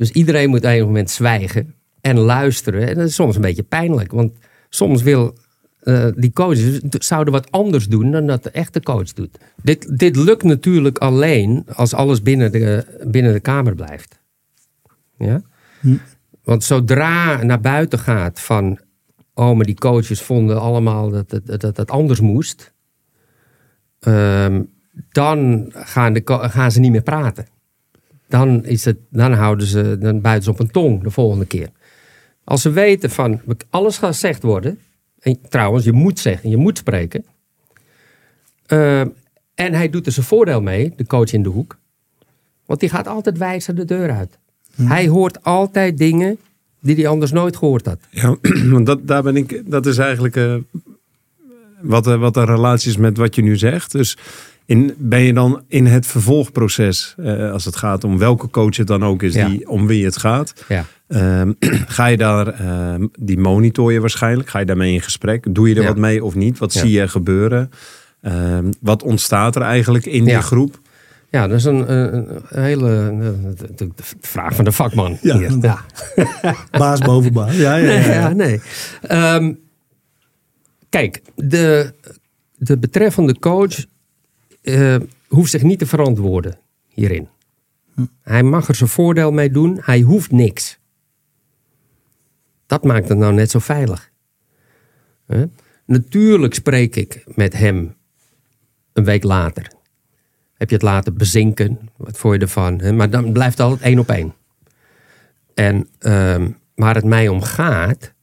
[0.04, 2.88] Dus iedereen moet op een moment zwijgen en luisteren.
[2.88, 4.12] En dat is soms een beetje pijnlijk.
[4.12, 4.34] Want
[4.70, 5.38] soms wil
[5.80, 9.38] eh, die coaches zouden wat anders doen dan dat de echte coach doet.
[9.62, 14.20] Dit, dit lukt natuurlijk alleen als alles binnen de, binnen de kamer blijft.
[15.18, 15.42] Ja?
[16.44, 18.80] Want zodra naar buiten gaat van...
[19.34, 22.74] oh, maar die coaches vonden allemaal dat het dat, dat, anders moest...
[24.00, 24.62] ehm,
[25.12, 27.48] dan gaan, de, gaan ze niet meer praten.
[28.34, 31.70] Dan, is het, dan houden ze, dan buiten ze op een tong de volgende keer.
[32.44, 34.80] Als ze weten van, alles gaat gezegd worden...
[35.20, 37.26] en trouwens, je moet zeggen, je moet spreken...
[38.66, 39.08] ehm,
[39.56, 41.78] en hij doet er zijn voordeel mee, de coach in de hoek...
[42.66, 44.40] want die gaat altijd wijzer de deur uit.
[44.76, 46.38] Hij hoort altijd dingen
[46.82, 48.00] die hij anders nooit gehoord had.
[48.10, 48.38] Ja,
[48.74, 50.56] want dat, daar ben ik, dat is eigenlijk eh,
[51.82, 53.92] wat, eh, wat de relatie is met wat je nu zegt.
[53.92, 54.18] Dus
[54.66, 58.88] in, ben je dan in het vervolgproces, eh, als het gaat om welke coach het
[58.88, 59.48] dan ook is, Ja.
[59.48, 60.54] die, om wie het gaat.
[60.68, 60.86] Ja.
[61.08, 61.52] Ehm,
[61.98, 65.46] ga je daar, ehm, die monitor je waarschijnlijk, ga je daarmee in gesprek?
[65.56, 65.88] Doe je er Ja.
[65.88, 66.58] wat mee of niet?
[66.58, 66.80] Wat Ja.
[66.80, 67.70] zie je gebeuren?
[68.22, 70.34] Ehm, wat ontstaat er eigenlijk in Ja.
[70.34, 70.80] die groep?
[71.30, 72.88] Ja, dat is een, een, een hele
[73.58, 75.18] de, de- de vraag van de vakman.
[75.22, 75.58] Ja, hier.
[75.62, 75.80] ja.
[76.72, 77.56] Baas boven baas.
[77.56, 77.98] Ja, ja, ja.
[78.00, 78.14] Nee, ja.
[78.14, 78.62] ja, nee.
[79.02, 79.54] Ehm,
[80.90, 81.94] kijk, de,
[82.58, 83.86] de betreffende coach
[84.64, 84.96] eh,
[85.28, 87.28] hoeft zich niet te verantwoorden hierin.
[88.22, 89.80] Hij mag er zijn voordeel mee doen.
[89.82, 90.80] Hij hoeft niks.
[92.66, 94.12] Dat maakt het nou net zo veilig.
[95.86, 97.96] Natuurlijk spreek ik met hem
[98.94, 99.72] een week later.
[100.54, 101.90] Heb je het laten bezinken?
[101.98, 102.80] Wat vond je ervan?
[102.80, 102.92] Hè?
[102.92, 104.34] Maar dan blijft het altijd één op één.
[105.54, 108.14] En ehm, waar het mij om gaat,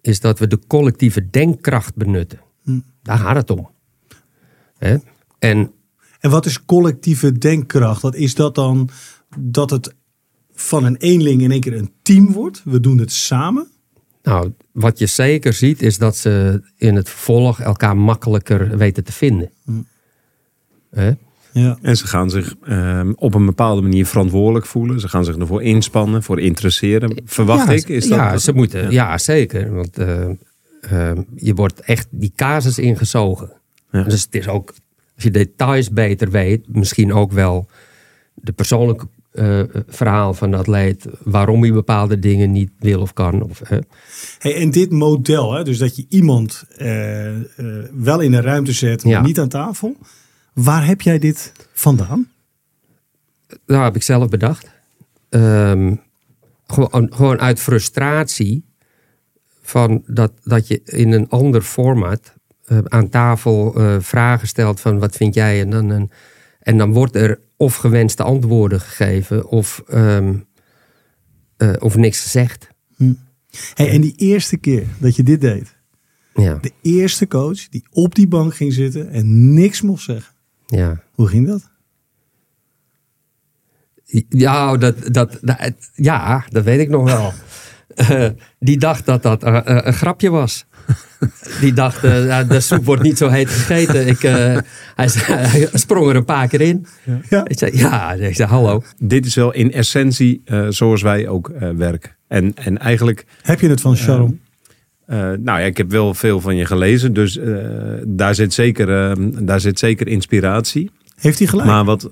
[0.00, 2.40] is dat we de collectieve denkkracht benutten.
[3.02, 3.70] Daar gaat het om.
[4.78, 4.96] Hè?
[5.38, 5.72] En
[6.20, 8.02] En wat is collectieve denkkracht?
[8.02, 8.88] Wat is dat dan
[9.38, 9.94] dat het
[10.52, 12.62] van een eenling in één keer een team wordt?
[12.64, 13.66] We doen het samen.
[14.22, 19.12] nou, wat je zeker ziet, is dat ze in het vervolg elkaar makkelijker weten te
[19.12, 19.50] vinden.
[20.90, 21.12] Hè?
[21.52, 21.78] Ja.
[21.82, 25.00] En ze gaan zich ehm, op een bepaalde manier verantwoordelijk voelen.
[25.00, 27.22] Ze gaan zich ervoor inspannen, voor interesseren.
[27.24, 27.88] Verwacht ja, ik?
[27.88, 29.18] Is dat, ja, ze moeten, ja.
[29.18, 29.74] zeker.
[29.74, 30.30] Want eh,
[30.80, 33.52] eh, je wordt echt die casus ingezogen.
[33.90, 34.02] Ja.
[34.02, 34.74] Dus het is ook,
[35.24, 37.66] als je details beter weet, misschien ook wel
[38.34, 43.42] de persoonlijke eh, verhaal van de atleet, waarom hij bepaalde dingen niet wil of kan.
[43.42, 43.78] Of, hè.
[44.38, 47.44] Hey, en dit model, hè, dus dat je iemand eh, eh,
[47.92, 49.22] wel in een ruimte zet, maar Ja.
[49.22, 49.96] niet aan tafel.
[50.52, 52.28] Waar heb jij dit vandaan?
[53.66, 54.70] Nou, heb ik zelf bedacht.
[55.28, 55.94] Ehm,
[56.66, 58.64] gewoon, gewoon uit frustratie
[59.62, 62.38] van dat, dat je in een ander format
[62.84, 66.10] aan tafel eh, vragen stelt van wat vind jij en dan, en,
[66.60, 70.34] en dan wordt er of gewenste antwoorden gegeven of, ehm,
[71.56, 72.68] eh, of niks gezegd.
[73.74, 75.76] Hey, en die eerste keer dat je dit deed,
[76.34, 80.34] Ja, de eerste coach die op die bank ging zitten en niks mocht zeggen.
[80.66, 81.02] ja.
[81.14, 81.68] Hoe ging dat?
[84.28, 87.32] Ja, dat, dat, dat- ja, dat weet ik nog wel.
[87.94, 88.28] Eh,
[88.58, 90.66] die dacht dat dat eh, eh, een grapje was.
[91.60, 94.06] Die dacht, eh, de soep wordt niet zo heet gegeten.
[94.06, 94.56] Ik, eh,
[94.94, 95.08] hij,
[95.72, 96.86] sprong er een paar keer in.
[97.28, 97.44] Ja.
[97.46, 98.82] Ik zei, ja, ik zei, hallo.
[98.98, 102.16] Dit is wel in essentie eh, zoals wij ook eh, werken.
[102.28, 104.40] En, en eigenlijk, Heb je het van Sharon?
[105.06, 107.12] eh, nou ja, ik heb wel veel van je gelezen.
[107.12, 107.56] Dus eh,
[108.06, 110.90] daar, zit zeker, eh, daar zit zeker inspiratie.
[111.16, 111.68] Heeft hij gelijk?
[111.68, 112.10] Maar wat.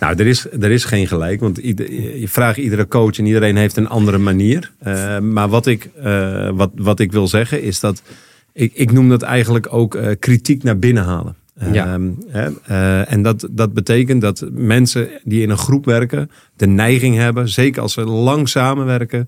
[0.00, 1.40] Nou, er is, er is geen gelijk.
[1.40, 4.72] Want ieder- je vraagt iedere coach en iedereen heeft een andere manier.
[4.78, 8.02] Eh, maar wat ik, eh, wat, wat ik wil zeggen is dat.
[8.52, 11.34] Ik, ik noem dat eigenlijk ook eh, kritiek naar binnen halen.
[11.72, 11.86] Ja.
[11.92, 12.08] Ehm,
[12.66, 17.48] eh, en dat, dat betekent dat mensen die in een groep werken de neiging hebben,
[17.48, 19.26] zeker als ze lang samenwerken,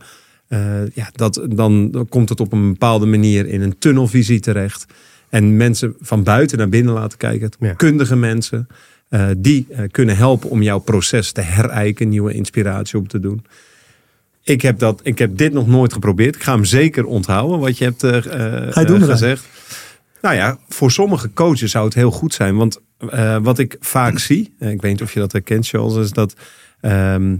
[0.95, 4.87] ja, dat, dan, dan komt het op een bepaalde manier in een tunnelvisie terecht.
[5.29, 7.73] En mensen van buiten naar binnen laten kijken, Ja.
[7.73, 8.67] kundige mensen,
[9.09, 13.45] eh, die eh, kunnen helpen om jouw proces te herijken, nieuwe inspiratie op te doen.
[14.43, 16.35] Ik heb, dat, ik heb dit nog nooit geprobeerd.
[16.35, 18.13] Ik ga hem zeker onthouden, wat je hebt eh,
[18.73, 19.45] Ga je doen, gezegd.
[20.23, 22.57] Nou ja, voor sommige coaches zou het heel goed zijn.
[22.57, 22.81] Want
[23.43, 26.35] wat ik vaak zie, ik weet niet of je dat herkent, Charles, is dat
[26.81, 27.37] ehm,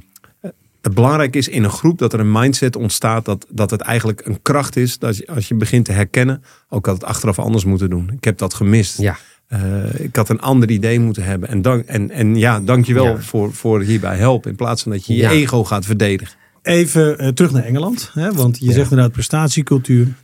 [0.87, 4.27] het belangrijk is in een groep dat er een mindset ontstaat dat, dat het eigenlijk
[4.27, 4.99] een kracht is.
[4.99, 8.11] Dat je, als je begint te herkennen, ook had het achteraf anders moeten doen.
[8.17, 8.99] Ik heb dat gemist.
[8.99, 9.17] Ja,
[9.47, 11.49] Eh, ik had een ander idee moeten hebben.
[11.49, 13.19] En, dank, en, en ja, dankjewel Ja.
[13.21, 14.51] voor, voor hierbij helpen.
[14.51, 15.31] In plaats van dat je je Ja.
[15.31, 16.35] ego gaat verdedigen.
[16.63, 18.11] Even eh, terug naar Engeland.
[18.13, 20.15] Hè, want je zegt inderdaad prestatiecultuur.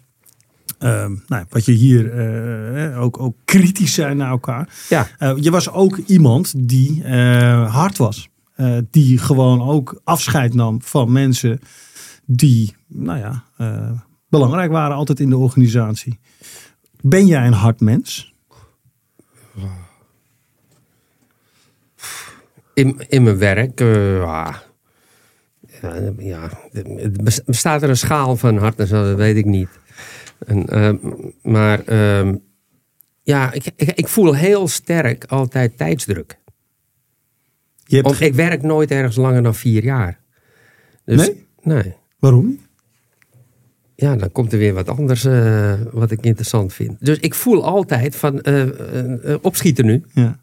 [0.78, 4.68] Ehm, nou, wat je hier eh, ook, ook kritisch zijn naar elkaar.
[4.88, 5.08] ja.
[5.18, 8.28] Eh, je was ook iemand die eh, hard was.
[8.54, 11.60] Eh, die gewoon ook afscheid nam van mensen
[12.26, 13.90] die, nou ja, eh,
[14.28, 16.18] belangrijk waren altijd in de organisatie.
[17.00, 18.31] Ben jij een hard mens?
[22.74, 24.56] In, in mijn werk, eh,
[26.18, 29.68] ja, het bestaat er een schaal van hard en zo, dat weet ik niet.
[30.46, 30.92] En, eh,
[31.42, 32.36] maar ehm,
[33.22, 36.38] ja, ik, ik, ik voel heel sterk altijd tijdsdruk.
[37.84, 40.20] Je hebt Of ik werk nooit ergens langer dan vier jaar.
[41.04, 41.46] Dus, Nee?
[41.62, 41.94] Nee.
[42.18, 42.58] Waarom?
[43.94, 46.96] Ja, dan komt er weer wat anders eh, wat ik interessant vind.
[47.00, 50.02] Dus ik voel altijd van eh, opschieten nu.
[50.12, 50.40] Ja.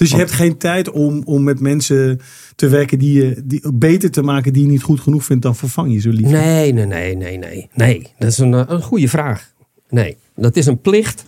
[0.00, 2.20] Dus je hebt geen tijd om, om met mensen
[2.56, 5.56] te werken die je die, beter te maken die je niet goed genoeg vindt, dan
[5.56, 6.26] vervang je zo lief.
[6.26, 7.68] Nee, nee, nee, nee, nee.
[7.74, 9.52] Nee, dat is een, eh, een goede vraag.
[9.88, 11.24] Nee, dat is een plicht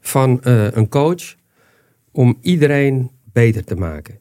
[0.00, 1.34] van eh, een coach
[2.12, 4.18] om iedereen beter te maken.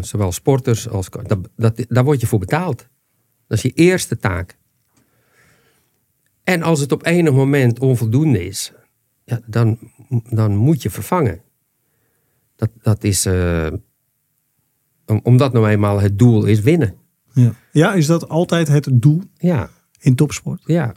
[0.00, 1.24] Zowel sporters als coach.
[1.24, 2.88] Dat, dat, daar word je voor betaald.
[3.46, 4.56] Dat is je eerste taak.
[6.44, 8.72] En als het op enig moment onvoldoende is,
[9.24, 9.78] ja, dan,
[10.30, 11.44] dan moet je vervangen.
[12.56, 13.66] Dat, dat is, eh,
[15.06, 16.94] om- omdat nou eenmaal het doel is winnen.
[17.32, 17.52] Ja.
[17.72, 20.62] ja, is dat altijd het doel Ja, in topsport?
[20.64, 20.94] ja,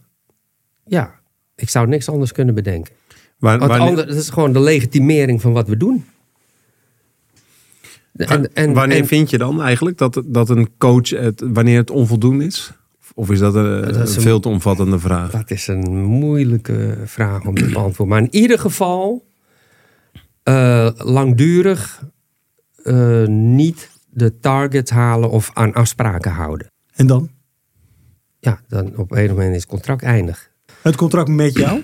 [0.86, 1.18] ja.
[1.56, 2.94] Ik zou niks anders kunnen bedenken.
[3.38, 6.06] Waar, Want wanneer, ander- dat is gewoon de legitimering van wat we doen.
[8.16, 11.92] En, en, wanneer en- vind je dan eigenlijk dat, dat een coach, het, wanneer het
[11.92, 12.72] onvoldoende is?
[13.14, 15.32] Of is dat een, Dat is een een- veel te omvattende vraag?
[15.32, 18.08] Dat is een moeilijke vraag om te beantwoorden.
[18.08, 19.26] Maar in ieder geval
[20.50, 22.04] eh, langdurig
[22.84, 26.72] eh, niet de targets halen of aan afspraken houden.
[26.94, 27.30] En dan?
[28.40, 30.52] ja, dan op een moment is het contract eindig.
[30.82, 31.84] Het contract met jou?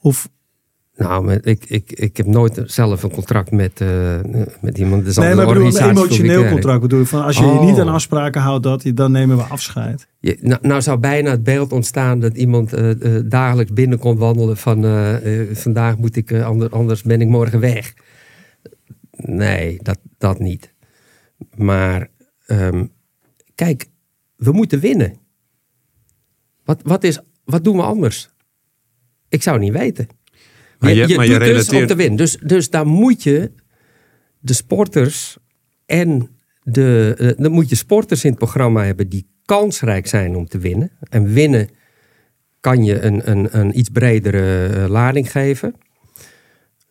[0.00, 0.28] Of
[1.00, 4.20] Nou, ik, ik, ik heb nooit zelf een contract met, eh,
[4.60, 5.04] met iemand.
[5.04, 7.06] Dus nee, maar bedoel, een emotioneel contract bedoel ik.
[7.06, 7.64] Van als je je Oh.
[7.64, 10.08] niet aan afspraken houdt, dat, dan nemen we afscheid.
[10.18, 14.16] Je, nou, nou zou bijna het beeld ontstaan dat iemand eh, eh, dagelijks binnen kon
[14.16, 14.84] wandelen van
[15.52, 17.94] vandaag moet ik, eh, ander- anders ben ik morgen weg.
[19.12, 20.74] Nee, dat, dat niet.
[21.56, 22.08] Maar
[22.46, 22.84] ehm,
[23.54, 23.86] kijk,
[24.36, 25.14] we moeten winnen.
[26.64, 28.30] Wat, wat, is, wat doen we anders?
[29.28, 30.06] Ik zou niet weten.
[30.80, 32.16] Maar je- je maar je doet dus winnen.
[32.16, 33.50] Dus, dus daar moet je
[34.38, 35.38] de sporters
[35.86, 36.28] en
[36.62, 40.58] de, eh, dan moet je sporters in het programma hebben die kansrijk zijn om te
[40.58, 40.90] winnen.
[41.10, 41.68] En winnen
[42.60, 45.74] kan je een, een, een iets bredere eh, lading geven.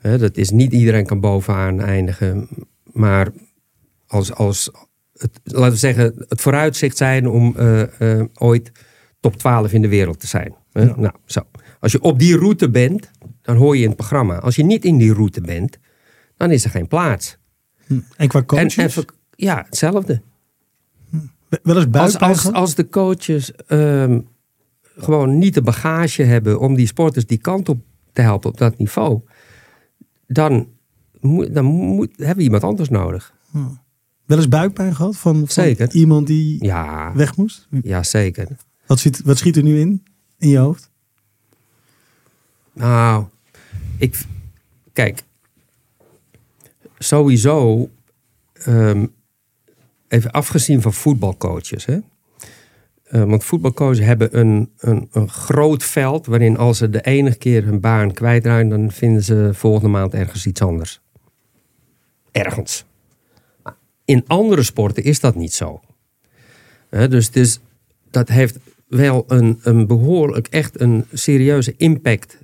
[0.02, 2.48] Dat is niet iedereen kan bovenaan eindigen.
[2.84, 3.28] Maar
[4.08, 4.72] als, als
[5.14, 8.72] het, laten we zeggen, het vooruitzicht zijn om eh, ooit
[9.20, 10.56] top 12 in de wereld te zijn.
[10.72, 10.94] Ja.
[10.98, 11.42] Nou, zo.
[11.80, 13.12] Als je op die route bent,
[13.50, 14.40] dan hoor je in het programma.
[14.40, 15.78] Als je niet in die route bent,
[16.38, 17.38] dan is er geen plaats.
[18.18, 18.96] En qua coaches?
[18.98, 20.22] En ja, hetzelfde.
[21.64, 24.20] wel eens Als, buikpijn als, de coaches ehm,
[24.98, 27.82] gewoon niet de bagage hebben om die sporters die kant op
[28.14, 29.22] te helpen op dat niveau,
[30.28, 30.68] dan,
[31.20, 33.34] moet, dan moet, hebben we iemand anders nodig.
[34.26, 35.92] Wel eens buikpijn gehad van, van Zeker.
[35.92, 37.68] iemand die Ja, weg moest?
[37.84, 38.48] ja zeker.
[38.86, 40.04] Wat, zit, wat schiet er nu in,
[40.38, 40.90] in je hoofd?
[42.74, 43.26] Nou,
[44.00, 44.26] ik.
[44.94, 45.24] Kijk.
[46.98, 47.90] Sowieso.
[48.54, 49.06] ehm,
[50.08, 51.86] even afgezien van voetbalcoaches.
[51.86, 51.98] Hè?
[53.04, 56.26] Eh, want voetbalcoaches hebben een, een, een groot veld.
[56.26, 58.70] waarin als ze de enige keer hun baan kwijtraken.
[58.70, 61.02] dan vinden ze volgende maand ergens iets anders.
[62.32, 62.86] Ergens.
[64.06, 65.82] In andere sporten is dat niet zo.
[66.90, 67.60] Hè, dus het is,
[68.12, 68.58] dat heeft
[68.88, 72.38] wel een, een behoorlijk, echt een serieuze impact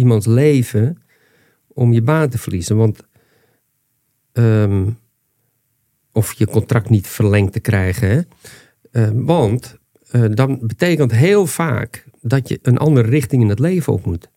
[0.00, 1.02] iemands leven
[1.68, 2.76] om je baan te verliezen.
[2.76, 3.00] Want
[4.32, 4.86] ehm,
[6.12, 8.08] of je contract niet verlengd te krijgen.
[8.10, 8.20] Hè?
[8.90, 9.78] Eh, want
[10.10, 14.28] eh, dan betekent heel vaak dat je een andere richting in het leven op moet.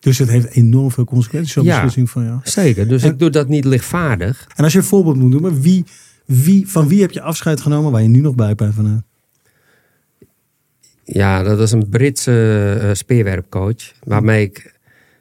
[0.00, 1.74] Dus het heeft enorm veel consequenties, zo'n Ja.
[1.74, 2.40] beslissing van jou.
[2.42, 4.46] Zeker, dus En- ik doe dat niet lichtvaardig.
[4.56, 5.84] En als je een voorbeeld moet noemen, wie,
[6.24, 9.02] wie, van wie heb je afscheid genomen waar je nu nog buikpijn van hebt?
[11.12, 13.92] Ja, dat was een Britse eh, speerwerpcoach.
[14.04, 14.78] Waarmee ik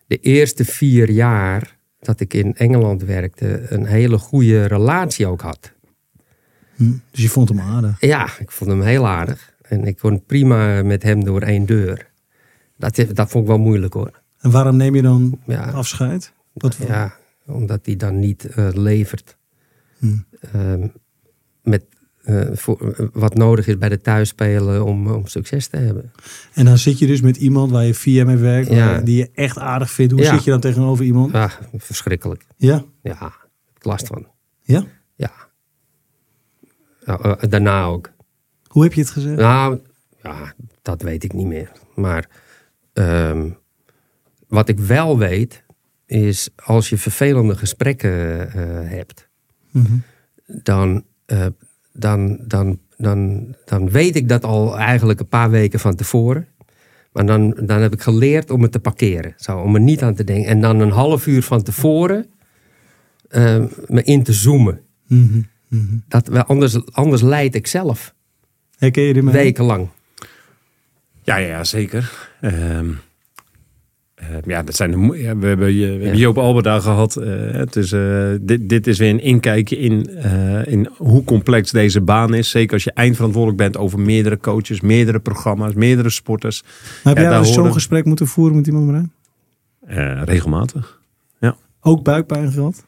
[0.08, 5.72] de eerste vier jaar dat ik in Engeland werkte, een hele goede relatie ook had.
[6.76, 6.92] Hm.
[7.12, 8.02] Dus je vond hem aardig.
[8.02, 9.54] Ja, ik vond hem heel aardig.
[9.62, 12.10] En ik kon prima met hem door één deur.
[12.78, 14.22] Dat, dat vond ik wel moeilijk hoor.
[14.40, 15.70] En waarom neem je dan Ja.
[15.72, 16.32] afscheid?
[16.54, 19.38] Wat Ja, omdat hij dan niet eh, levert.
[19.98, 20.16] Hm.
[20.54, 20.88] Ehm,
[21.64, 21.84] met
[22.28, 26.12] eh, voor, eh, wat nodig is bij de thuisspelen om, om succes te hebben.
[26.54, 28.86] En dan zit je dus met iemand waar je via mee werkt, Ja.
[28.86, 30.12] waar- die je echt aardig vindt.
[30.14, 30.34] Hoe Ja.
[30.34, 31.34] zit je dan tegenover iemand?
[31.34, 32.46] Ah, verschrikkelijk.
[32.56, 32.84] Ja.
[33.02, 33.34] Ja,
[33.76, 34.28] ik last van.
[34.62, 34.84] ja?
[35.16, 35.32] Ja.
[37.06, 38.12] Ja, eh, daarna ook.
[38.68, 39.38] Hoe heb je het gezegd?
[39.40, 39.80] Nou,
[40.24, 41.72] ja, dat weet ik niet meer.
[41.96, 42.30] Maar
[42.94, 43.50] ehm,
[44.48, 45.64] wat ik wel weet,
[46.06, 48.12] is als je vervelende gesprekken
[48.88, 49.30] hebt,
[49.72, 49.94] Mhm.
[50.46, 51.04] dan,
[51.98, 56.48] dan, dan, dan, dan weet ik dat al eigenlijk een paar weken van tevoren.
[57.12, 59.34] Maar dan, dan heb ik geleerd om het te parkeren.
[59.38, 60.50] Zo, om er niet aan te denken.
[60.50, 62.26] En dan een half uur van tevoren
[63.30, 64.82] eh, me in te zoomen.
[65.08, 65.42] Mhm.
[65.68, 65.98] Mhm.
[66.08, 68.14] Dat, anders, anders leid ik zelf.
[68.78, 69.24] Herken je?
[69.24, 69.88] Wekenlang.
[71.24, 72.30] Ja, ja zeker.
[72.42, 72.90] Ehm,
[74.18, 77.16] eh, ja, dat zijn de, ja, we hebben, je, we hebben Joop Alberda gehad.
[77.16, 81.72] eh, het is, eh, dit, dit is weer een inkijkje in, eh, in hoe complex
[81.72, 82.50] deze baan is.
[82.50, 86.62] Zeker als je eindverantwoordelijk bent over meerdere coaches, meerdere programma's, meerdere sporters.
[86.64, 89.12] Maar heb Ja, jij daar zo'n gesprek moeten voeren met iemand, Marijn?
[89.86, 90.96] Eh, regelmatig.
[91.82, 92.86] Ook buikpijn gehad?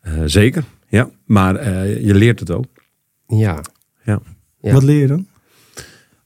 [0.00, 1.10] Eh, zeker, ja.
[1.24, 2.64] Maar eh, je leert het ook.
[3.26, 3.60] Ja.
[4.04, 4.20] Ja.
[4.60, 4.72] Ja.
[4.72, 5.26] Wat leer je dan?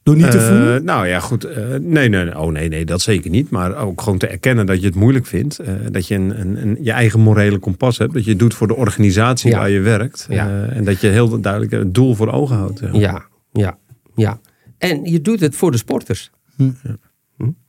[0.08, 0.84] Door niet te Eh, voelen?
[0.84, 1.44] Nou ja, goed.
[1.44, 2.38] eh, nee, nee, nee.
[2.38, 3.50] Oh nee, nee, dat zeker niet.
[3.50, 5.58] Maar ook gewoon te erkennen dat je het moeilijk vindt.
[5.58, 8.12] eh, dat je een, een, een, je eigen morele kompas hebt.
[8.12, 9.58] Dat je het doet voor de organisatie Ja.
[9.58, 10.26] waar je werkt.
[10.30, 10.46] Ja.
[10.48, 12.80] eh, en dat je heel duidelijk het doel voor ogen houdt.
[12.80, 12.88] ja.
[12.92, 13.78] Ja, ja,
[14.14, 14.40] ja.
[14.78, 16.30] En je doet het voor de sporters.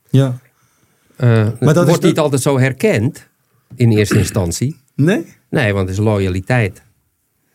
[0.10, 0.38] Ja.
[1.15, 3.28] Eh dat het is wordt de- niet altijd zo herkend
[3.75, 4.75] in eerste instantie.
[4.95, 5.25] Nee?
[5.49, 6.82] Nee, want het is loyaliteit.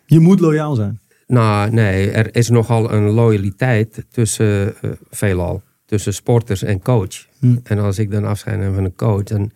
[0.07, 1.01] Je moet loyaal zijn.
[1.26, 7.26] Nou, nee, er is nogal een loyaliteit tussen, eh, veelal, tussen sporters en coach.
[7.38, 7.56] Hm.
[7.62, 9.50] En als ik dan afscheid neem van een coach, dan,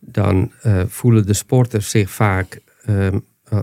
[0.00, 3.18] dan eh, voelen de sporters zich vaak ehm,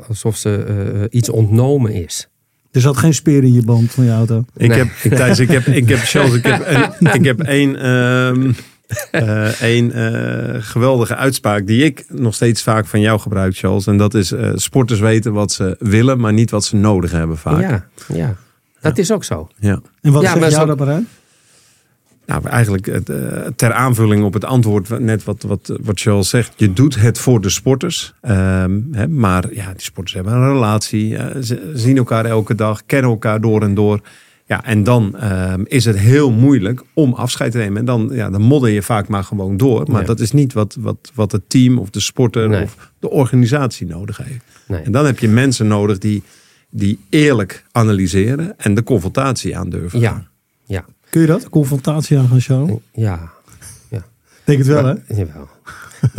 [0.07, 0.63] alsof ze
[1.09, 2.27] eh, iets ontnomen is.
[2.71, 4.43] Er zat geen speer in je band van je auto.
[4.55, 4.77] Ik Nee.
[4.77, 8.51] heb, ik, Thijs, ik heb, ik heb, Charles, ik heb, ik heb één, ehm,
[9.11, 13.87] eh, één eh, geweldige uitspraak die ik nog steeds vaak van jou gebruik, Charles.
[13.87, 17.37] En dat is, eh, sporters weten wat ze willen, maar niet wat ze nodig hebben
[17.37, 17.61] vaak.
[17.61, 18.35] Ja, ja.
[18.81, 19.49] Dat is ook zo.
[19.59, 19.81] Ja.
[20.01, 21.01] En wat Ja, zegt maar jou zo- dat maar?
[22.25, 23.05] Nou, eigenlijk het,
[23.55, 26.53] ter aanvulling op het antwoord, net wat, wat, wat Charles zegt.
[26.55, 28.13] Je doet het voor de sporters.
[28.21, 31.17] Ehm, hè, maar ja, die sporters hebben een relatie.
[31.41, 33.99] ze zien elkaar elke dag, kennen elkaar door en door.
[34.45, 37.77] Ja, en dan ehm, is het heel moeilijk om afscheid te nemen.
[37.77, 39.91] En dan, ja, dan modder je vaak maar gewoon door.
[39.91, 40.07] Maar Ja.
[40.07, 42.63] dat is niet wat, wat, wat het team of de sporter Nee.
[42.63, 44.45] of de organisatie nodig heeft.
[44.67, 44.81] Nee.
[44.81, 46.23] En dan heb je mensen nodig die,
[46.69, 49.99] die eerlijk analyseren en de confrontatie aandurven.
[49.99, 50.27] Ja,
[50.65, 51.49] ja, Kun je dat?
[51.49, 52.71] Confrontatie aan gaan, Charles?
[52.93, 53.31] ja.
[54.45, 54.93] Denk het wel, hè?
[55.15, 55.47] Jawel.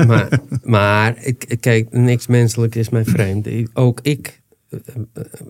[0.06, 1.16] maar maar
[1.60, 3.48] kijk, niks menselijk is mij vreemd.
[3.72, 4.40] Ook ik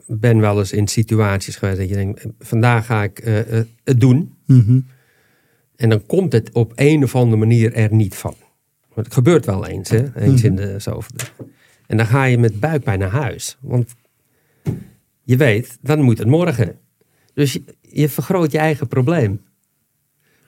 [0.06, 3.66] ben wel eens in situaties geweest dat je denkt, eh, vandaag ga ik eh, eh,
[3.84, 4.34] het doen.
[4.46, 4.80] Mhm.
[5.76, 8.34] En dan komt het op een of andere manier er niet van.
[8.94, 10.14] Want het gebeurt wel eens, hè?
[10.14, 11.16] Eens in de zoveel.
[11.86, 13.56] En dan ga je met buikpijn naar huis.
[13.60, 13.94] Want
[15.22, 16.78] je weet, dan moet het morgen.
[17.34, 19.40] Dus je, je vergroot je eigen probleem.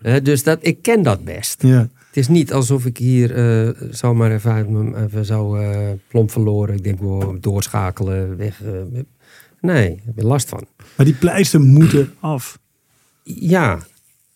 [0.02, 1.62] Hè, dus dat, ik ken dat best.
[1.62, 1.88] Ja.
[2.16, 6.74] Het is niet alsof ik hier eh, zomaar even, even zo eh, plomp verloren.
[6.74, 8.62] Ik denk, wow, doorschakelen, weg.
[8.62, 8.70] eh.
[9.60, 10.66] nee, ik heb er last van.
[10.96, 12.58] Maar die pleister moet er af.
[13.22, 13.78] Ja,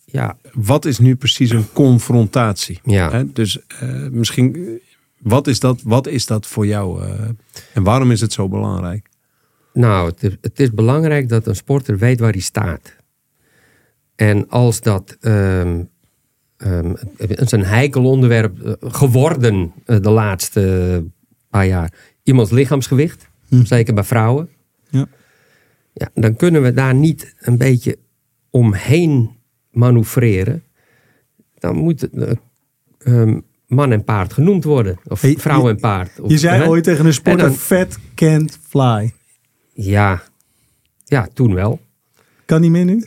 [0.05, 2.81] ja, Wat is nu precies een confrontatie?
[2.85, 3.11] Ja.
[3.11, 4.79] Hè, Dus eh, misschien,
[5.19, 7.03] wat is, dat, wat is dat voor jou?
[7.05, 7.29] eh,
[7.75, 9.09] en waarom is het zo belangrijk?
[9.73, 12.97] Nou, het is, het is belangrijk dat een sporter weet waar hij staat.
[14.17, 15.17] En als dat.
[15.21, 15.83] ehm,
[16.61, 21.05] ehm, het is een heikel onderwerp eh, geworden eh, de laatste
[21.51, 21.93] paar jaar.
[22.23, 23.65] Iemands lichaamsgewicht, Hm.
[23.65, 24.49] zeker bij vrouwen.
[24.89, 25.07] Ja.
[25.93, 27.99] Ja, dan kunnen we daar niet een beetje
[28.51, 29.31] omheen
[29.71, 30.63] manoeuvreren.
[31.59, 32.31] Dan moet eh,
[32.99, 34.99] ehm, man en paard genoemd worden.
[35.05, 36.21] Of Hey, vrouw je- en paard.
[36.21, 36.69] Of, Je zei hè?
[36.69, 39.13] ooit tegen een sporter, dan- fat can't fly.
[39.73, 40.23] Ja,
[41.05, 41.81] ja, toen wel.
[42.45, 43.07] Kan niet meer nu?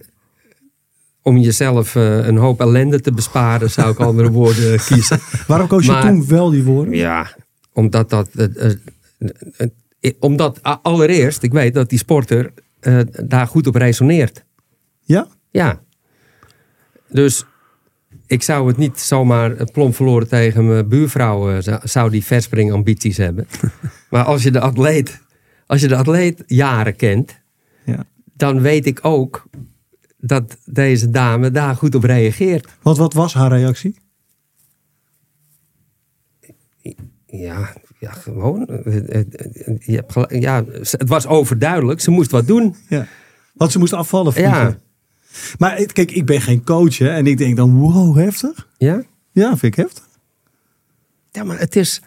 [1.23, 5.19] Om jezelf eh, een hoop ellende te besparen, zou ik andere woorden kiezen.
[5.47, 6.93] Waarom koos je Maar- toen wel die woorden?
[6.95, 7.35] Ja,
[7.73, 8.29] omdat dat.
[8.35, 8.71] eh,
[9.99, 12.53] eh, omdat allereerst, ik weet dat die sporter
[13.25, 14.43] daar goed op resoneert.
[15.03, 15.27] Ja?
[15.51, 15.81] Ja.
[17.09, 17.45] Dus
[18.27, 23.47] ik zou het niet zomaar plomp verloren tegen mijn buurvrouw, zou- zou die verspringambities hebben.
[24.09, 25.21] maar als je de atleet,
[25.67, 27.39] als je de atleet jaren kent,
[27.85, 28.03] ja.
[28.33, 29.43] dan weet ik ook
[30.25, 32.67] dat deze dame daar goed op reageert.
[32.81, 33.95] Want wat was haar reactie?
[37.25, 38.65] Ja, ja gewoon.
[39.79, 42.01] Je hebt gelijk- ja, het was overduidelijk.
[42.01, 42.75] Ze moest wat doen.
[42.89, 43.07] Ja.
[43.53, 44.33] Want ze moest afvallen.
[44.41, 44.67] Ja.
[44.67, 44.75] je.
[45.57, 48.67] Maar kijk, ik ben geen coach hè, en ik denk dan, wow, heftig.
[48.77, 49.03] Ja?
[49.31, 50.07] Ja, vind ik heftig.
[51.31, 52.01] Ja, maar het is...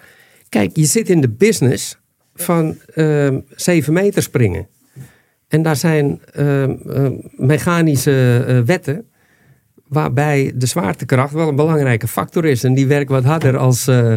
[0.49, 1.99] Kijk, je zit in de business
[2.35, 4.69] van ehm 7 meter springen.
[5.49, 9.05] En daar zijn ehm, eh, mechanische eh, wetten...
[9.89, 12.65] waarbij de zwaartekracht wel een belangrijke factor is.
[12.65, 14.17] En die werkt wat harder als, eh,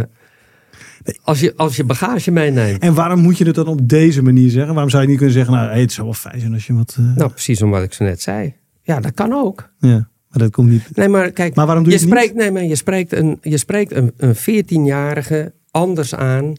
[1.23, 2.81] als, je, als je bagage meeneemt.
[2.81, 4.73] En waarom moet je het dan op deze manier zeggen?
[4.73, 6.73] Waarom zou je niet kunnen zeggen, nou, hey, het zou wel fijn zijn als je
[6.73, 6.95] wat...
[6.99, 8.55] eh, Nou, precies om wat ik zo net zei.
[8.81, 9.69] Ja, dat kan ook.
[9.79, 10.95] Ja, maar dat komt niet.
[10.95, 13.57] Nee, maar kijk, Maar waarom doe je het spreekt, Nee, maar je spreekt een, je
[13.57, 16.55] spreekt een, een 14-jarige anders aan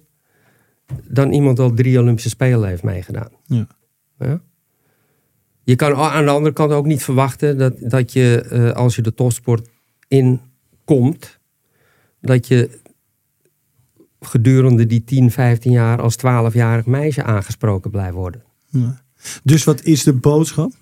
[1.09, 3.29] dan iemand al drie Olympische Spelen heeft meegedaan.
[3.47, 3.67] Ja.
[4.19, 4.41] Ja?
[5.63, 9.03] Je kan aan de andere kant ook niet verwachten dat, dat je, eh, als je
[9.03, 9.69] de topsport
[10.09, 11.39] inkomt,
[12.21, 12.81] dat je
[14.21, 18.43] gedurende die 10, 15 jaar als 12-jarig meisje aangesproken blijft worden.
[18.67, 19.03] Ja.
[19.43, 20.73] Dus wat is de boodschap?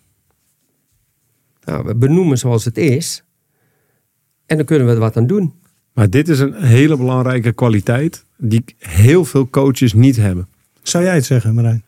[1.64, 3.24] Nou, we benoemen zoals het is
[4.46, 5.54] en dan kunnen we er wat aan doen.
[5.92, 10.48] Maar dit is een hele belangrijke kwaliteit die heel veel coaches niet hebben.
[10.82, 11.84] Zou jij het zeggen, Marijn?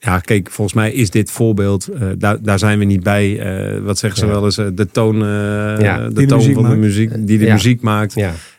[0.00, 3.38] Ja, kijk, volgens mij is dit voorbeeld, eh, daar, daar zijn we niet bij.
[3.38, 4.32] eh, wat zeggen ze Ja.
[4.32, 7.52] wel eens, eh, de toon, Ja, de toon van de muziek, die de Ja.
[7.52, 8.16] muziek maakt.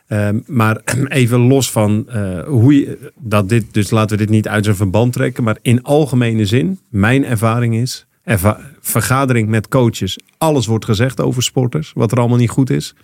[0.08, 2.08] Ehm, maar even los van
[2.48, 5.44] hoe je dat dit, dus laten we dit niet uit zijn verband trekken.
[5.44, 11.44] Maar in algemene zin, mijn ervaring is, erva- vergadering met coaches, alles wordt gezegd over
[11.44, 12.96] sporters, wat er allemaal niet goed is.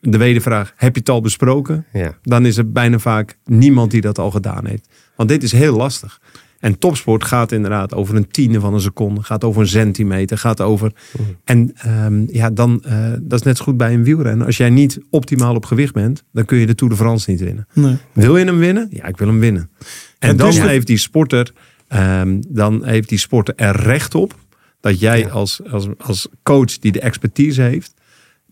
[0.00, 1.84] De wedervraag, heb je het al besproken?
[2.22, 4.88] Dan is er bijna vaak niemand die dat al gedaan heeft.
[5.16, 6.20] Want dit is heel lastig.
[6.66, 10.60] En topsport gaat inderdaad over een tiende van een seconde, gaat over een centimeter, gaat
[10.60, 10.92] over.
[11.44, 14.46] En ehm, ja, dan, eh, dat is net zo goed bij een wielrennen.
[14.46, 17.40] Als jij niet optimaal op gewicht bent, dan kun je de Tour de France niet
[17.40, 17.66] winnen.
[17.72, 17.96] Nee.
[18.12, 18.88] Wil je hem winnen?
[18.90, 19.70] Ja, ik wil hem winnen.
[20.18, 21.52] En, En dan dus- heeft die sporter
[21.88, 24.34] ehm, dan heeft die sporter er recht op
[24.80, 25.28] dat jij Ja.
[25.28, 27.94] als, als, als coach die de expertise heeft,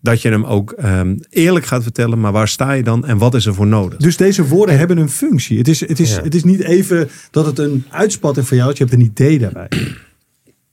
[0.05, 3.33] dat je hem ook ehm, eerlijk gaat vertellen, maar waar sta je dan en wat
[3.33, 3.99] is er voor nodig?
[3.99, 5.57] Dus deze woorden hebben een functie.
[5.57, 6.21] Het is, het, is, Ja.
[6.21, 8.77] het is niet even dat het een uitspatting van jou is.
[8.77, 9.69] Je hebt een idee daarbij.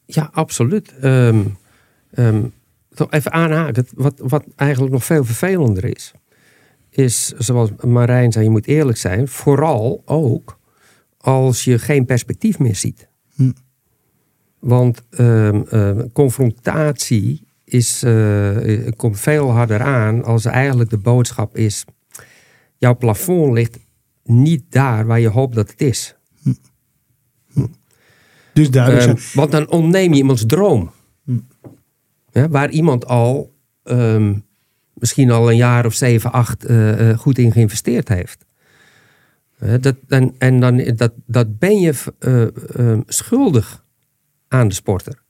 [0.06, 0.94] Ja, absoluut.
[1.00, 1.40] Ehm,
[2.10, 2.42] ehm,
[2.94, 3.86] toch even aanhaken.
[3.94, 6.12] Wat, wat eigenlijk nog veel vervelender is,
[6.90, 9.28] is zoals Marijn zei, je moet eerlijk zijn.
[9.28, 10.58] Vooral ook
[11.16, 13.08] als je geen perspectief meer ziet.
[13.34, 13.50] Hm.
[14.58, 15.02] Want
[16.12, 17.42] confrontatie
[17.72, 21.84] is, eh, komt veel harder aan als eigenlijk de boodschap is:
[22.76, 23.78] jouw plafond ligt
[24.24, 26.16] niet daar waar je hoopt dat het is.
[28.52, 30.90] Dus duidelijk Ehm, want dan ontneem je iemands droom.
[31.24, 31.38] Hm.
[32.30, 34.34] Ja, waar iemand al ehm,
[34.94, 38.44] misschien al een jaar of zeven, acht eh, goed in geïnvesteerd heeft.
[39.80, 41.94] Dat, en en dan, dat, dat ben je
[43.06, 43.84] schuldig
[44.48, 45.21] aan de sporter.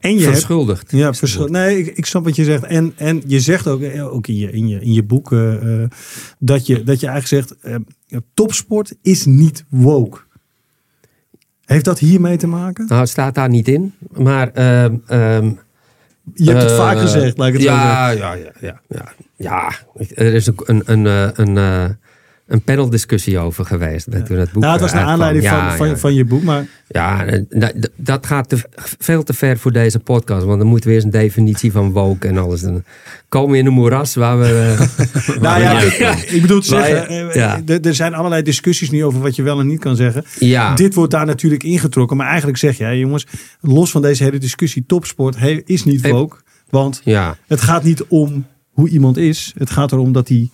[0.00, 0.90] En je hebt, Verschuldigd.
[0.90, 1.12] Ja.
[1.46, 2.64] Nee, ik, ik snap wat je zegt.
[2.64, 5.82] En, en je zegt ook, eh, ook in je, in je, in je boek eh,
[5.82, 5.90] eh,
[6.38, 7.80] dat, je, dat je eigenlijk zegt:
[8.34, 10.18] topsport is niet woke.
[11.64, 12.86] Heeft dat hiermee te maken?
[12.86, 13.94] Nou, het staat daar niet in.
[14.10, 15.50] Maar ehm, ehm,
[16.34, 17.88] Je hebt het vaak gezegd, laat ik het zo zeggen.
[17.88, 19.72] ja, ja, ja, ja, ja, ja.
[20.14, 21.98] Er is een, een, een, een,
[22.48, 24.04] een paneldiscussie over geweest.
[24.26, 25.62] Toen het boek Nou, het was naar eh, aanleiding uitkwam.
[25.68, 25.96] van, Ja, van, ja.
[25.96, 28.58] van je boek, maar Ja, eh, dat- dat gaat te,
[28.98, 30.44] veel te ver voor deze podcast.
[30.44, 32.60] Want dan moeten we eerst een definitie van woke en alles.
[32.60, 32.82] Dan
[33.28, 34.76] komen we in een moeras waar we...
[34.78, 34.78] eh,
[35.26, 37.60] waar Nou ja, niet ik, bedoel te zeggen, ja.
[37.66, 40.24] er- zijn allerlei discussies nu over wat je wel en niet kan zeggen.
[40.38, 40.74] Ja.
[40.74, 42.16] Dit wordt daar natuurlijk ingetrokken.
[42.16, 43.26] Maar eigenlijk zeg jij, jongens,
[43.60, 46.36] los van deze hele discussie, topsport is niet woke.
[46.70, 49.52] Want Ja, het gaat niet om hoe iemand is.
[49.58, 50.50] Het gaat erom dat hij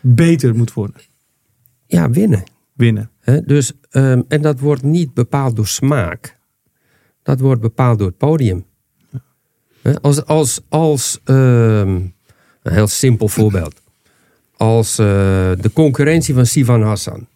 [0.00, 0.94] beter moet worden.
[1.86, 2.42] Ja, winnen.
[2.72, 3.10] Winnen.
[3.44, 6.38] Dus, ehm, en dat wordt niet bepaald door smaak.
[7.22, 8.64] Dat wordt bepaald door het podium.
[10.00, 11.88] Als, als, als ehm,
[12.62, 13.82] een heel simpel voorbeeld.
[14.56, 15.06] Als eh,
[15.60, 17.26] de concurrentie van Sivan Hassan.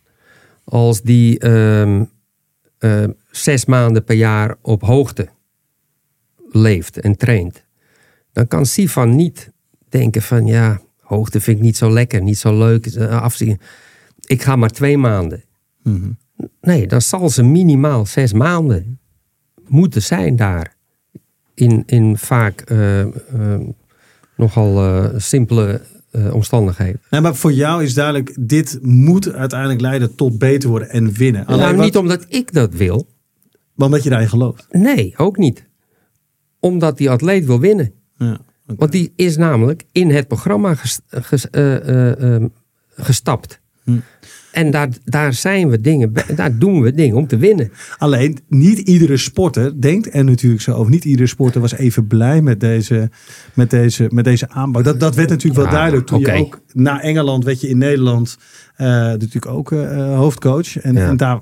[0.65, 2.05] Als die ehm,
[3.31, 5.29] zes maanden per jaar op hoogte
[6.51, 7.65] leeft en traint.
[8.33, 9.51] Dan kan Sivan niet
[9.89, 12.87] denken van ja, hoogte vind ik niet zo lekker, niet zo leuk.
[12.87, 13.61] eh, Afzien.
[14.29, 15.45] Ik ga maar twee maanden.
[15.83, 16.11] Mhm.
[16.61, 18.99] Nee, dan zal ze minimaal zes maanden
[19.67, 20.77] moeten zijn daar.
[21.55, 23.11] In, in vaak eh, eh,
[24.37, 25.81] nogal eh, simpele
[26.33, 27.01] omstandigheden.
[27.11, 31.47] Nee, maar voor jou is duidelijk, dit moet uiteindelijk leiden tot beter worden en winnen.
[31.47, 33.09] Alleen nou, wat- niet omdat ik dat wil.
[33.75, 34.67] maar omdat je daarin gelooft.
[34.71, 35.67] Nee, ook niet.
[36.61, 37.93] Omdat die atleet wil winnen.
[38.17, 38.39] Ja.
[38.67, 41.47] Want die is namelijk in het programma ges- ges-
[42.89, 43.61] gestapt.
[43.89, 43.99] Hm.
[44.53, 47.73] En daar, daar zijn we dingen, daar doen we dingen om te winnen.
[47.99, 50.91] Alleen, niet iedere sporter denkt er natuurlijk zo over.
[50.91, 53.11] Niet iedere sporter was even blij met deze,
[53.55, 54.83] met deze, met deze aanbouw.
[54.83, 56.07] Dat, dat werd natuurlijk wel Ja, duidelijk.
[56.07, 58.39] Toen je ook na Engeland werd je in Nederland
[58.77, 60.79] eh, natuurlijk ook eh, hoofdcoach.
[60.79, 61.09] En, Ja.
[61.09, 61.41] en daar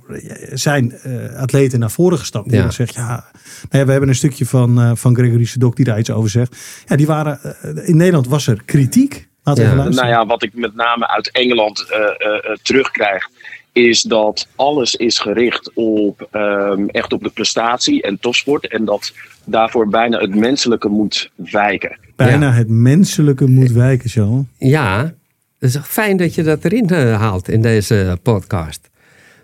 [0.52, 2.48] zijn eh, atleten naar voren gestapt.
[2.48, 2.62] Die Ja.
[2.62, 3.24] dan zegt, ja, nou
[3.70, 6.56] ja, we hebben een stukje van, van Gregory Sedok die daar iets over zegt.
[6.86, 7.38] Ja, die waren,
[7.84, 9.25] in Nederland was er kritiek.
[9.46, 9.74] Laten we Ja.
[9.74, 10.10] even luisteren.
[10.10, 13.28] Nou ja, wat ik met name uit Engeland eh, eh, eh, terugkrijg,
[13.72, 18.68] is dat alles is gericht op ehm, echt op de prestatie en topsport.
[18.68, 19.12] En dat
[19.44, 21.98] daarvoor bijna het menselijke moet wijken.
[22.16, 24.44] Bijna het menselijke moet wijken, zo.
[24.58, 25.14] Ja,
[25.58, 28.90] het is fijn dat je dat erin haalt in deze podcast.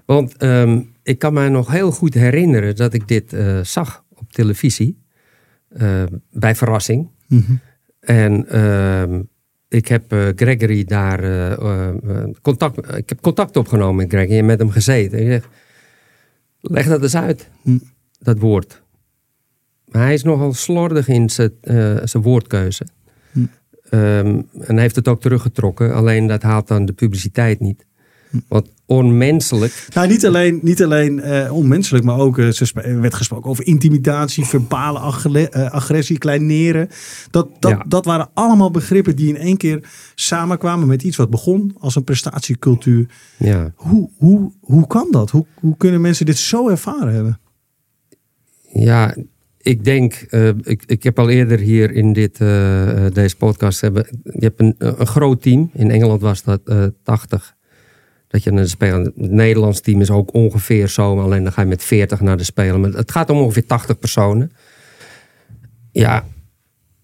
[0.05, 4.33] Want ehm, ik kan me nog heel goed herinneren dat ik dit eh, zag op
[4.33, 5.01] televisie.
[6.31, 7.09] bij verrassing.
[7.29, 7.53] Mhm.
[8.01, 9.21] En ehm,
[9.73, 14.45] ik heb eh, Gregory daar eh, eh, contact, ik heb contact opgenomen met Gregory en
[14.45, 15.19] met hem gezeten.
[15.19, 15.49] Ik zeg,
[16.61, 17.79] leg dat eens uit, Hm.
[18.19, 18.83] dat woord.
[19.87, 21.53] Maar hij is nogal slordig in zijn,
[22.05, 22.87] zijn woordkeuze.
[23.33, 23.47] Hm.
[23.91, 27.87] Ehm, en hij heeft het ook teruggetrokken, alleen dat haalt dan de publiciteit niet.
[28.49, 33.51] Want onmenselijk, Nou, niet alleen, niet alleen eh, onmenselijk, maar ook eh, er werd gesproken
[33.51, 34.99] over intimidatie, verbale
[35.49, 36.89] eh, agressie, kleineren.
[37.31, 37.85] Dat, dat, Ja.
[37.89, 42.05] dat waren allemaal begrippen die in één keer samenkwamen met iets wat begon als een
[42.05, 43.07] prestatiecultuur.
[43.39, 45.31] ja, Hoe, hoe, hoe kan dat?
[45.31, 47.41] Hoe, hoe kunnen mensen dit zo ervaren hebben?
[48.73, 49.17] Ja,
[49.59, 50.15] ik denk,
[50.63, 52.39] ik, ik heb al eerder hier in dit,
[53.15, 55.71] deze podcast, hebben, je hebt een, een groot team.
[55.75, 57.55] In Engeland was dat eh 80.
[58.33, 59.03] Dat je naar de Spelen.
[59.03, 62.45] Het Nederlands team is ook ongeveer zo, alleen dan ga je met 40 naar de
[62.45, 62.81] Spelen.
[62.81, 64.53] Maar het gaat om ongeveer 80 personen.
[65.91, 66.25] Ja,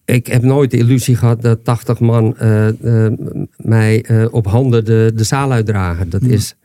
[0.04, 2.68] ik heb nooit de illusie gehad dat 80 man eh,
[3.06, 3.12] eh,
[3.56, 6.10] mij eh, op handen de, de zaal uitdragen.
[6.10, 6.56] Dat is,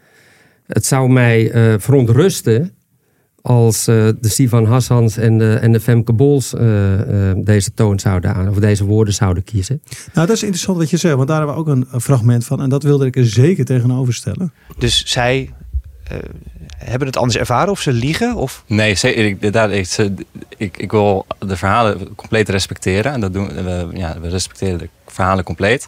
[0.68, 2.72] het zou mij verontrusten
[3.46, 8.00] als eh, de Sivan Hassans en de, en de Femke Bols eh, eh, deze toon
[8.00, 9.82] zouden aan, of deze woorden zouden kiezen.
[10.14, 12.46] Nou, dat is interessant wat je zegt, want daar hebben we ook een, een fragment
[12.46, 12.62] van.
[12.62, 14.54] En dat wilde ik er zeker tegenover stellen.
[14.78, 15.50] Dus zij
[16.04, 16.18] eh,
[16.78, 18.36] hebben het anders ervaren of ze liegen?
[18.36, 18.64] Of...
[18.68, 19.26] Nee, zeker.
[19.72, 20.14] Ik, ze-
[20.58, 23.12] ik, ik wil de verhalen compleet respecteren.
[23.12, 23.88] En dat doen we.
[23.94, 25.88] Ja, we respecteren de verhalen compleet.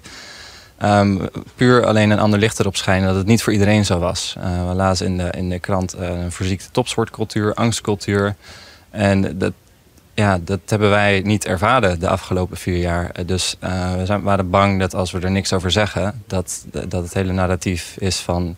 [0.78, 1.18] Ehm,
[1.56, 4.36] puur alleen een ander licht erop schijnen dat het niet voor iedereen zo was.
[4.40, 8.36] Eh, we lazen in de, in de krant eh, een verziekte topsportcultuur, angstcultuur.
[8.90, 9.54] En dat,
[10.14, 13.10] ja, dat hebben wij niet ervaren de afgelopen vier jaar.
[13.10, 17.04] Eh, Dus we zijn, waren bang dat als we er niks over zeggen, dat, dat
[17.04, 18.56] het hele narratief is van.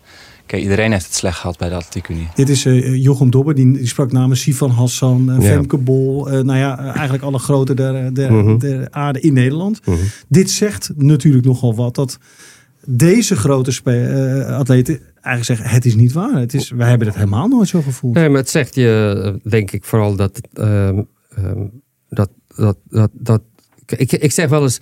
[0.48, 2.28] Oké, iedereen heeft het slecht gehad bij de Atletiek Unie.
[2.36, 5.42] Dit is eh, Jochem Dobber, die, die sprak namens Sivan Hassan, eh, Ja.
[5.42, 6.30] Femke Bol.
[6.30, 8.58] eh, nou ja, eigenlijk alle grote der, der, Mhm.
[8.58, 9.86] der aarde in Nederland.
[9.86, 9.98] Mhm.
[10.28, 11.96] Dit zegt natuurlijk nogal wat.
[11.96, 12.18] Dat
[12.86, 14.08] deze grote spe-
[14.48, 16.34] eh, atleten eigenlijk zeggen, het is niet waar.
[16.40, 18.14] Het is, wij hebben het helemaal nooit zo gevoeld.
[18.14, 20.42] Nee, maar het zegt je, denk ik, vooral dat.
[20.54, 21.02] ehm,
[21.36, 21.66] ehm,
[22.10, 23.42] dat, dat, dat, dat
[23.86, 24.80] ik, ik zeg wel eens.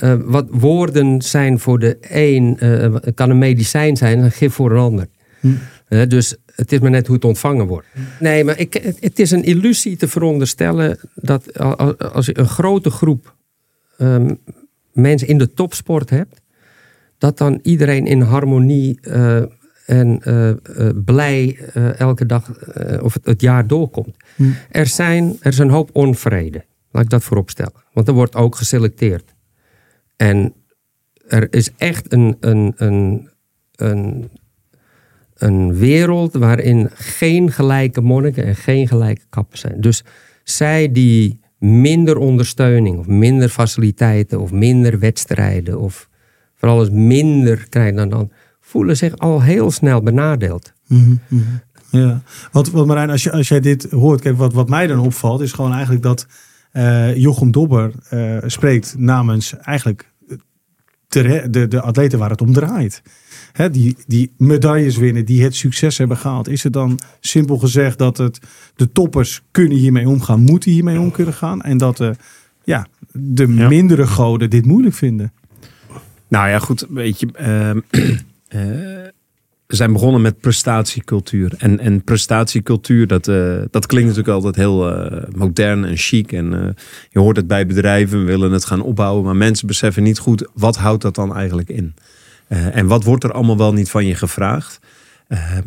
[0.00, 4.70] Eh, wat woorden zijn voor de een, eh, kan een medicijn zijn, een gif voor
[4.70, 5.06] een ander.
[5.40, 5.48] Hm.
[5.88, 7.86] Eh, dus het is maar net hoe het ontvangen wordt.
[8.20, 11.58] Nee, maar ik, het, het is een illusie te veronderstellen dat
[12.12, 13.34] als je een grote groep
[13.96, 14.34] ehm,
[14.92, 16.40] mensen in de topsport hebt,
[17.18, 19.00] dat dan iedereen in harmonie
[19.86, 20.22] en
[21.04, 21.58] blij
[21.96, 22.50] elke dag
[23.02, 24.16] of het, het jaar doorkomt.
[24.36, 24.50] Hm.
[24.70, 26.64] Er, zijn, er is een hoop onvrede.
[26.90, 27.84] Laat ik dat voorop stellen.
[27.92, 29.36] Want er wordt ook geselecteerd.
[30.18, 30.54] En
[31.28, 33.28] er is echt een, een, een,
[33.76, 34.30] een,
[35.34, 39.80] een wereld waarin geen gelijke monniken en geen gelijke kappen zijn.
[39.80, 40.04] Dus
[40.44, 46.08] zij die minder ondersteuning of minder faciliteiten of minder wedstrijden of
[46.54, 50.72] voor alles minder krijgen dan voelen zich al heel snel benadeeld.
[50.86, 51.14] Mhm.
[51.90, 54.98] Ja, want, want Marijn, als, je, als jij dit hoort, kijk, wat, wat mij dan
[54.98, 56.26] opvalt, is gewoon eigenlijk dat
[57.14, 60.12] Jochem Dobber eh, spreekt namens eigenlijk
[61.08, 63.02] de, de, de atleten waar het om draait.
[63.52, 66.48] Hè, die, die medailles winnen, die het succes hebben gehaald.
[66.48, 68.38] Is het dan simpel gezegd dat het,
[68.76, 71.60] de toppers kunnen hiermee omgaan, moeten hiermee om kunnen gaan?
[71.62, 72.14] En dat de,
[72.64, 73.68] ja, de Ja.
[73.68, 75.32] mindere goden dit moeilijk vinden?
[76.28, 77.28] Nou ja, goed, weet je.
[77.32, 77.80] ehm,
[78.48, 79.08] eh,
[79.76, 81.54] zijn begonnen met prestatiecultuur.
[81.58, 86.32] En, en prestatiecultuur, dat, eh, dat klinkt natuurlijk altijd heel eh, modern en chic.
[86.32, 86.68] En eh,
[87.10, 89.24] je hoort het bij bedrijven, we willen het gaan opbouwen.
[89.24, 91.94] Maar mensen beseffen niet goed, wat houdt dat dan eigenlijk in?
[92.48, 94.80] En wat wordt er allemaal wel niet van je gevraagd?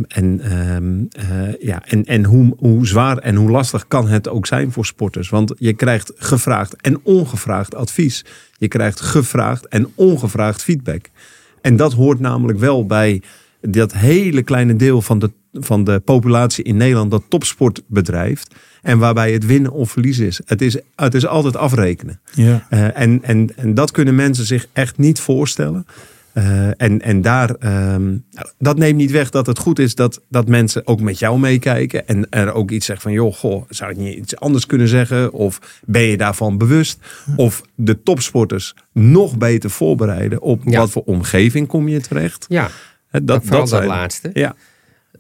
[0.08, 4.46] En ehm, eh, ja, en, en hoe, hoe zwaar en hoe lastig kan het ook
[4.46, 5.30] zijn voor sporters?
[5.30, 8.26] Want je krijgt gevraagd en ongevraagd advies.
[8.58, 11.06] Je krijgt gevraagd en ongevraagd feedback.
[11.62, 13.22] En dat hoort namelijk wel bij
[13.62, 18.56] dat hele kleine deel van de, van de populatie in Nederland dat topsport bedrijft.
[18.82, 20.42] En waarbij het winnen of verliezen is.
[20.46, 22.20] Het is, het is altijd afrekenen.
[22.34, 22.66] Ja.
[22.70, 25.86] Eh, en, en, en dat kunnen mensen zich echt niet voorstellen.
[26.34, 28.18] Eh, en, en daar, ehm,
[28.58, 32.08] dat neemt niet weg dat het goed is dat, dat mensen ook met jou meekijken.
[32.08, 35.32] En er ook iets zeggen van, joh, goh, zou je niet iets anders kunnen zeggen?
[35.34, 37.00] Of ben je daarvan bewust?
[37.36, 40.80] Of de topsporters nog beter voorbereiden op Ja.
[40.80, 42.46] wat voor omgeving kom je terecht?
[42.50, 42.70] Ja,
[43.12, 44.30] Dat, vooral dat zijn- laatste.
[44.34, 44.56] Ja,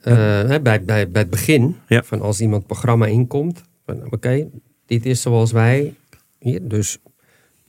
[0.02, 2.04] Eh, hè, bij, bij, bij het begin, Ja.
[2.04, 4.48] van als iemand programma inkomt, van oké,
[4.86, 5.94] dit is zoals wij.
[6.40, 6.98] Hier, dus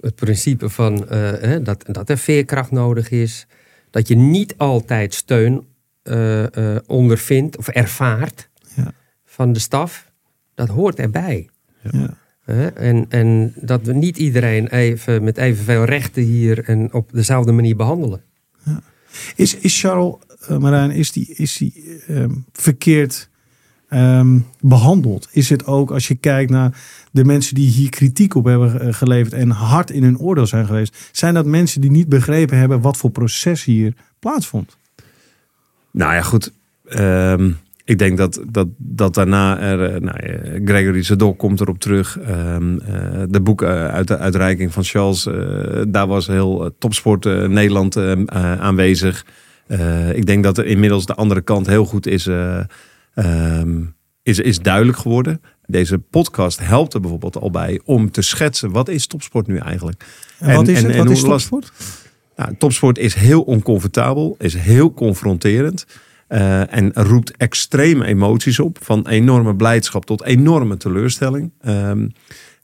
[0.01, 3.47] het principe van eh, hè, dat, dat er veerkracht nodig is,
[3.91, 5.66] dat je niet altijd steun
[6.03, 8.93] eh, eh, ondervindt of ervaart Ja.
[9.25, 10.11] van de staf,
[10.55, 11.49] dat hoort erbij.
[11.91, 12.16] Ja.
[12.45, 12.66] Hè?
[12.66, 17.77] En, en dat we niet iedereen even met evenveel rechten hier en op dezelfde manier
[17.77, 18.23] behandelen.
[19.37, 20.15] Is, is Charles
[20.49, 23.29] eh, Marijn, is die, is die ehm, verkeerd
[23.89, 25.29] ehm, behandeld?
[25.31, 28.95] Is het ook als je kijkt naar de mensen die hier kritiek op hebben eh,
[28.95, 32.81] geleverd en hard in hun oordeel zijn geweest, zijn dat mensen die niet begrepen hebben
[32.81, 34.77] wat voor proces hier plaatsvond?
[35.91, 36.53] Nou ja, goed.
[36.85, 37.51] Ehm,
[37.93, 42.18] ik denk dat, dat, dat daarna er, eh, nou, ja, Gregory Zadok komt erop terug.
[42.18, 45.34] Ehm, eh, de boekuitreiking van Charles, eh,
[45.88, 49.24] daar was heel eh, topsport eh, Nederland eh, eh, aanwezig.
[49.66, 52.61] Eh, ik denk dat er inmiddels de andere kant heel goed is, eh,
[53.14, 53.80] ehm,
[54.22, 55.40] is, is duidelijk geworden.
[55.66, 60.05] Deze podcast helpt er bijvoorbeeld al bij om te schetsen wat is topsport nu eigenlijk.
[60.38, 60.93] En, wat is en- het?
[60.93, 61.72] en Wat hoe is last- topsport?
[62.36, 65.86] nou, topsport is heel oncomfortabel, is heel confronterend.
[66.33, 68.78] Eh, en roept extreme emoties op.
[68.80, 71.51] Van enorme blijdschap tot enorme teleurstelling.
[71.61, 72.07] Ehm,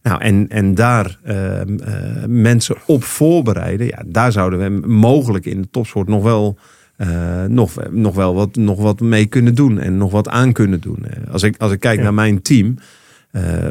[0.02, 3.86] nou, en, en daar ehm, eh, mensen op voorbereiden.
[3.86, 6.58] Ja, daar zouden we mogelijk in de topsport nog wel
[6.96, 10.80] eh, nog, nog wel wat, nog wat mee kunnen doen en nog wat aan kunnen
[10.80, 11.06] doen.
[11.30, 12.02] Als ik, als ik kijk Ja.
[12.02, 12.74] naar mijn team,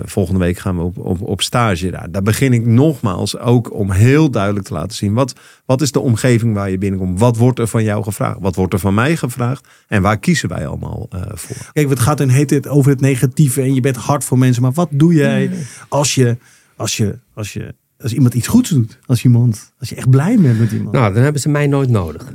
[0.03, 2.11] volgende week gaan we op, op, op stage daar.
[2.11, 5.13] Daar begin ik nogmaals ook om heel duidelijk te laten zien.
[5.13, 5.33] Wat,
[5.65, 7.19] wat is de omgeving waar je binnenkomt?
[7.19, 8.39] Wat wordt er van jou gevraagd?
[8.39, 9.67] Wat wordt er van mij gevraagd?
[9.87, 11.69] En waar kiezen wij allemaal eh, voor?
[11.73, 14.61] Kijk, het gaat en heet het over het negatieve en je bent hard voor mensen.
[14.61, 15.51] Maar wat doe jij
[15.87, 16.37] als je,
[16.75, 18.99] als je, als je, als iemand iets goeds doet?
[19.05, 20.91] Als iemand, als je echt blij bent met iemand.
[20.91, 22.33] Nou, dan hebben ze mij nooit nodig.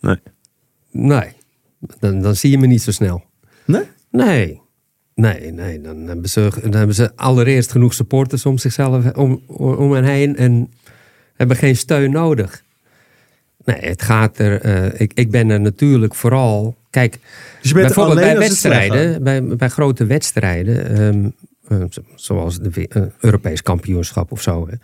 [0.00, 0.18] Nee.
[0.90, 1.32] Nee.
[1.98, 3.24] Dan, dan zie je me niet zo snel.
[3.64, 3.82] Nee?
[4.10, 4.60] Nee.
[5.16, 5.80] Nee, nee.
[5.80, 10.36] Dan hebben ze, dan hebben ze allereerst genoeg supporters om zichzelf om, om hen heen
[10.36, 10.72] en
[11.34, 12.62] hebben geen steun nodig.
[13.64, 14.60] Nee, het gaat er.
[14.60, 16.76] eh, ik, ik ben er natuurlijk vooral.
[16.90, 17.20] Kijk, Dus
[17.70, 21.28] je bent bijvoorbeeld bij wedstrijden, bij, bij grote wedstrijden, ehm,
[21.68, 24.74] eh, zo- zoals de eh, Europees kampioenschap of zo, hè,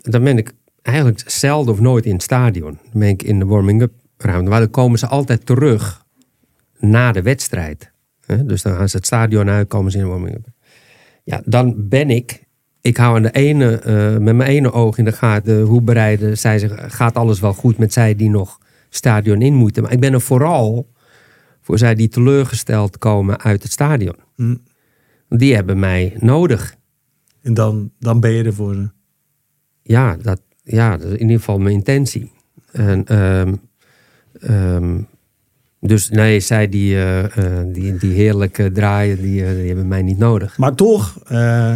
[0.00, 0.52] dan ben ik
[0.82, 2.78] eigenlijk zelden of nooit in het stadion.
[2.90, 6.04] Dan ben ik in de warming-up ruimte, maar dan komen ze altijd terug
[6.78, 7.90] na de wedstrijd.
[8.36, 10.46] Dus dan gaan ze het stadion uit, komen ze in de warming-up.
[11.24, 12.46] Ja, dan ben ik.
[12.80, 16.38] Ik hou aan de ene, eh, met mijn ene oog in de gaten hoe bereiden
[16.38, 16.94] zij zich.
[16.94, 18.58] Gaat alles wel goed met zij die nog
[18.88, 19.82] stadion in moeten?
[19.82, 20.92] Maar ik ben er vooral
[21.60, 24.16] voor zij die teleurgesteld komen uit het stadion.
[24.36, 24.56] Hm.
[25.28, 26.76] Die hebben mij nodig.
[27.42, 28.90] En dan, dan ben je er voor ze.
[29.82, 32.32] Ja, dat, ja, dat is in ieder geval mijn intentie.
[32.72, 33.54] En, ehm,
[34.40, 35.00] ehm,
[35.80, 37.24] dus nee, zij die, eh,
[37.72, 40.58] die, die heerlijk draaien, die, eh, die hebben mij niet nodig.
[40.58, 41.18] Maar toch,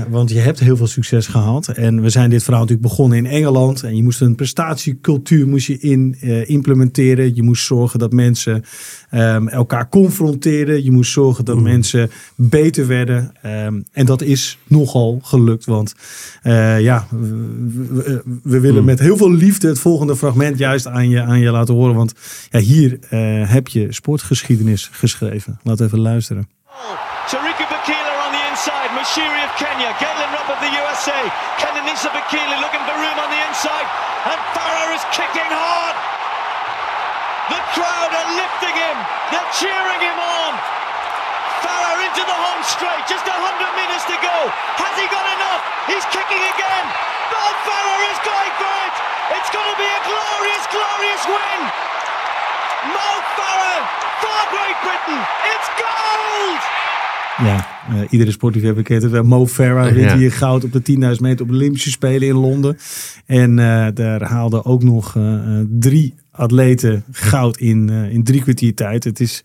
[0.09, 1.69] want je hebt heel veel succes gehad.
[1.69, 3.83] En we zijn dit verhaal natuurlijk begonnen in Engeland.
[3.83, 7.35] En je moest een prestatiecultuur moest je in, implementeren.
[7.35, 8.65] Je moest zorgen dat mensen
[9.11, 10.85] ehm, elkaar confronteren.
[10.85, 13.33] Je moest zorgen dat mensen beter werden.
[13.43, 15.65] Ehm, en dat is nogal gelukt.
[15.65, 15.95] Want
[16.79, 17.07] ja,
[18.43, 21.75] we, willen met heel veel liefde het volgende fragment juist aan je, aan je laten
[21.75, 21.95] horen.
[21.95, 22.13] Want
[22.51, 22.99] ja, hier
[23.47, 25.61] heb je sportgeschiedenis geschreven.
[25.63, 26.49] We even luisteren.
[27.31, 28.91] Tariku Bakila on the inside.
[28.99, 29.95] Mashiri of Kenya.
[30.03, 31.21] Galen Rupp of the USA.
[31.61, 33.87] Kenanisa Bakila looking for room on the inside.
[34.31, 35.97] And Farah is kicking hard.
[37.53, 38.97] The crowd are lifting him.
[39.31, 40.53] They're cheering him on.
[41.63, 43.05] Farah into the home straight.
[43.07, 43.39] Just 100
[43.79, 44.37] meters to go.
[44.83, 45.63] Has he got enough?
[45.87, 46.85] He's kicking again.
[47.33, 48.95] Mo Farah is going for it.
[49.41, 51.92] It's going to be a glorious, glorious win.
[52.95, 53.83] Mo Farah
[54.23, 55.21] for Great Britain.
[55.53, 56.63] It's gold!
[57.47, 59.23] Ja, eh, iedere sportliefhebber kent het wel.
[59.23, 60.17] Mo Farah wint Ja.
[60.17, 62.79] hier goud op de 10.000 meter op de Olympische Spelen in Londen.
[63.27, 68.43] En eh, daar haalden ook nog eh, eh, drie atleten goud in, eh, in drie
[68.43, 69.05] kwartier tijd.
[69.05, 69.43] Het is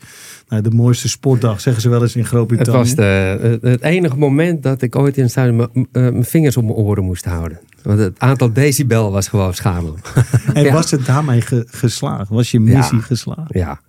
[0.48, 2.78] nou, de mooiste sportdag, zeggen ze wel eens in Het Groot-Brittannië.
[2.80, 6.58] was de, het- het enige moment dat ik ooit in het stadion eh, mijn vingers
[6.58, 7.60] op mijn oren moest houden.
[7.88, 10.14] Want het aantal decibel was gewoon schamelijk.
[10.54, 10.74] En Ja.
[10.74, 12.30] was het daarmee ge- geslaagd?
[12.30, 13.04] Was je missie Ja.
[13.04, 13.54] geslaagd?
[13.54, 13.80] Ja.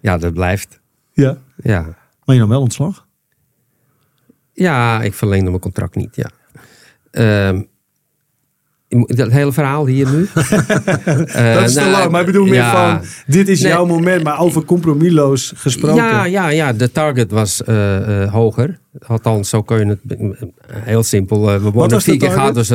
[0.00, 0.80] Ja, dat blijft.
[1.12, 1.38] Ja.
[1.56, 1.82] Ja.
[2.24, 3.06] Maar je dan wel ontslag?
[4.52, 6.30] Ja, ik verlengde mijn contract niet, ja.
[7.10, 7.68] Ehm, moet-
[9.06, 10.26] dat hele verhaal hier nu?
[11.30, 13.00] Eh, dat is te nou, lang, maar ik bedoel meer van...
[13.26, 13.72] Dit is Nee.
[13.72, 15.96] jouw moment, maar over compromisloos gesproken.
[15.96, 18.80] Ja, ja, ja, de target was eh, eh, hoger.
[19.06, 20.18] Althans, zo kun je het
[20.72, 21.60] heel simpel.
[21.60, 22.54] we worden vier keer gehad.
[22.54, 22.72] Dus,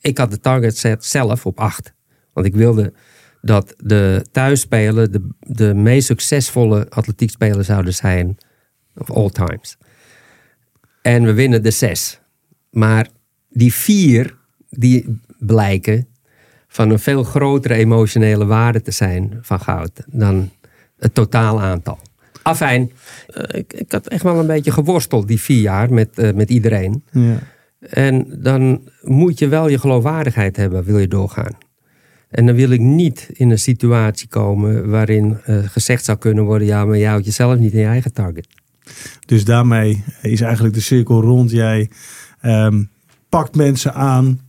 [0.00, 1.92] ik had de target set zelf op acht.
[2.32, 2.92] Want ik wilde
[3.40, 8.36] dat de thuisspelen de, de meest succesvolle atletiekspelers zouden zijn
[8.96, 9.76] of all times.
[11.02, 12.20] En we winnen de zes.
[12.70, 13.08] Maar
[13.48, 14.36] die vier,
[14.78, 16.06] die blijken
[16.68, 20.50] van een veel grotere emotionele waarde te zijn van goud dan
[20.98, 21.98] het totaal aantal.
[22.42, 22.92] Afijn,
[23.26, 26.50] eh, ik, ik had echt wel een beetje geworsteld die vier jaar met, eh, met
[26.50, 27.04] iedereen.
[27.10, 27.38] Ja.
[27.80, 31.56] En dan moet je wel je geloofwaardigheid hebben, wil je doorgaan.
[32.28, 36.66] En dan wil ik niet in een situatie komen waarin eh, gezegd zou kunnen worden:
[36.66, 38.48] ja, maar je houdt jezelf niet in je eigen target.
[39.26, 41.50] Dus daarmee is eigenlijk de cirkel rond.
[41.50, 41.90] Jij
[42.40, 42.82] ehm,
[43.28, 44.40] pakt mensen aan,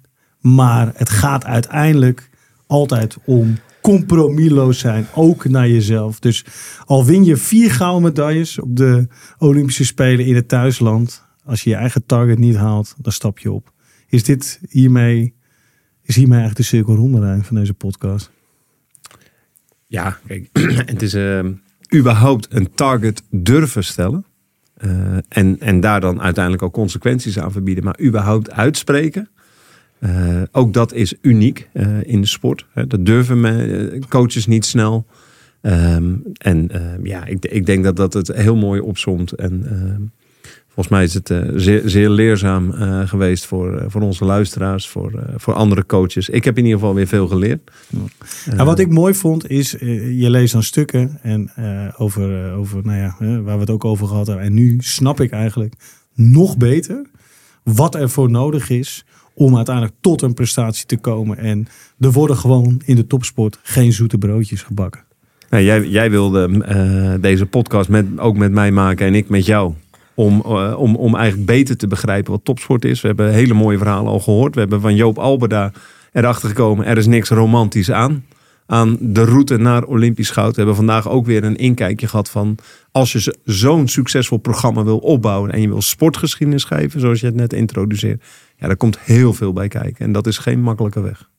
[0.56, 2.30] maar het gaat uiteindelijk
[2.68, 6.20] altijd om compromisloos zijn, ook naar jezelf.
[6.20, 6.45] Dus
[6.86, 11.70] al win je vier gouden medailles op de Olympische Spelen in het thuisland, als je
[11.70, 13.74] je eigen target niet haalt, dan stap je op.
[14.08, 15.34] Is dit hiermee,
[16.04, 18.32] is hiermee eigenlijk de cirkel rond van deze podcast?
[19.88, 20.50] Ja, kijk,
[20.91, 21.45] het is eh,
[21.95, 24.26] überhaupt een target durven stellen.
[24.74, 27.84] Eh, en, en daar dan uiteindelijk ook consequenties aan verbieden.
[27.84, 29.30] Maar überhaupt uitspreken.
[30.00, 32.66] Eh, ook dat is uniek eh, in de sport.
[32.88, 35.06] Dat durven me, eh, coaches niet snel.
[35.62, 39.32] Ehm, en ehm, ja, ik, ik denk dat dat het heel mooi opzomt.
[39.32, 40.02] En ehm,
[40.66, 42.72] volgens mij is het zeer, zeer leerzaam
[43.08, 46.30] geweest voor, voor onze luisteraars, voor, voor andere coaches.
[46.30, 47.72] Ik heb in ieder geval weer veel geleerd.
[48.50, 51.52] En wat ik mooi vond is, je leest dan stukken en
[51.98, 54.45] over, over, nou ja, waar we het ook over gehad hebben.
[54.45, 55.74] En nu snap ik eigenlijk
[56.14, 57.06] nog beter
[57.64, 59.06] wat er voor nodig is
[59.38, 61.38] om uiteindelijk tot een prestatie te komen.
[61.38, 61.68] En
[62.00, 65.04] er worden gewoon in de topsport geen zoete broodjes gebakken.
[65.50, 69.74] Jij, jij wilde eh, deze podcast met, ook met mij maken en ik met jou.
[70.14, 73.02] Om, eh, om, om eigenlijk beter te begrijpen wat topsport is.
[73.02, 74.54] We hebben hele mooie verhalen al gehoord.
[74.54, 75.72] We hebben van Joop Alberda
[76.12, 76.86] erachter gekomen.
[76.86, 78.26] Er is niks romantisch aan.
[78.66, 80.50] Aan de route naar Olympisch goud.
[80.52, 82.58] We hebben vandaag ook weer een inkijkje gehad van...
[82.92, 85.52] als je zo- zo'n succesvol programma wil opbouwen...
[85.52, 88.24] en je wil sportgeschiedenis schrijven, zoals je het net introduceert...
[88.58, 90.05] ja, daar komt heel veel bij kijken.
[90.05, 91.30] En dat is geen makkelijke weg.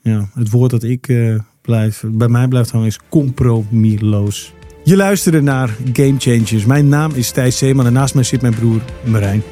[0.00, 4.52] Ja, het woord dat ik eh, blijf, bij mij blijft hangen is compromisloos.
[4.84, 6.64] Je luisterde naar Game Changers.
[6.64, 9.42] Mijn naam is Thijs Zeeman en naast mij zit mijn broer Marijn.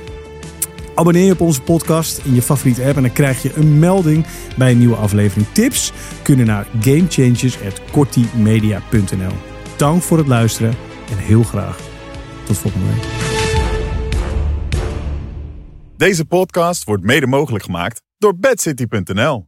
[0.94, 4.26] Abonneer je op onze podcast in je favoriete app en dan krijg je een melding
[4.57, 5.46] bij een nieuwe aflevering.
[5.53, 5.92] Tips
[6.22, 9.32] kunnen naar gamechangers.kortimedia.nl
[9.76, 10.74] Dank voor het luisteren
[11.11, 11.78] en heel graag
[12.44, 13.32] tot volgende week.
[16.03, 19.40] Deze podcast wordt mede mogelijk gemaakt door bedcity.nl.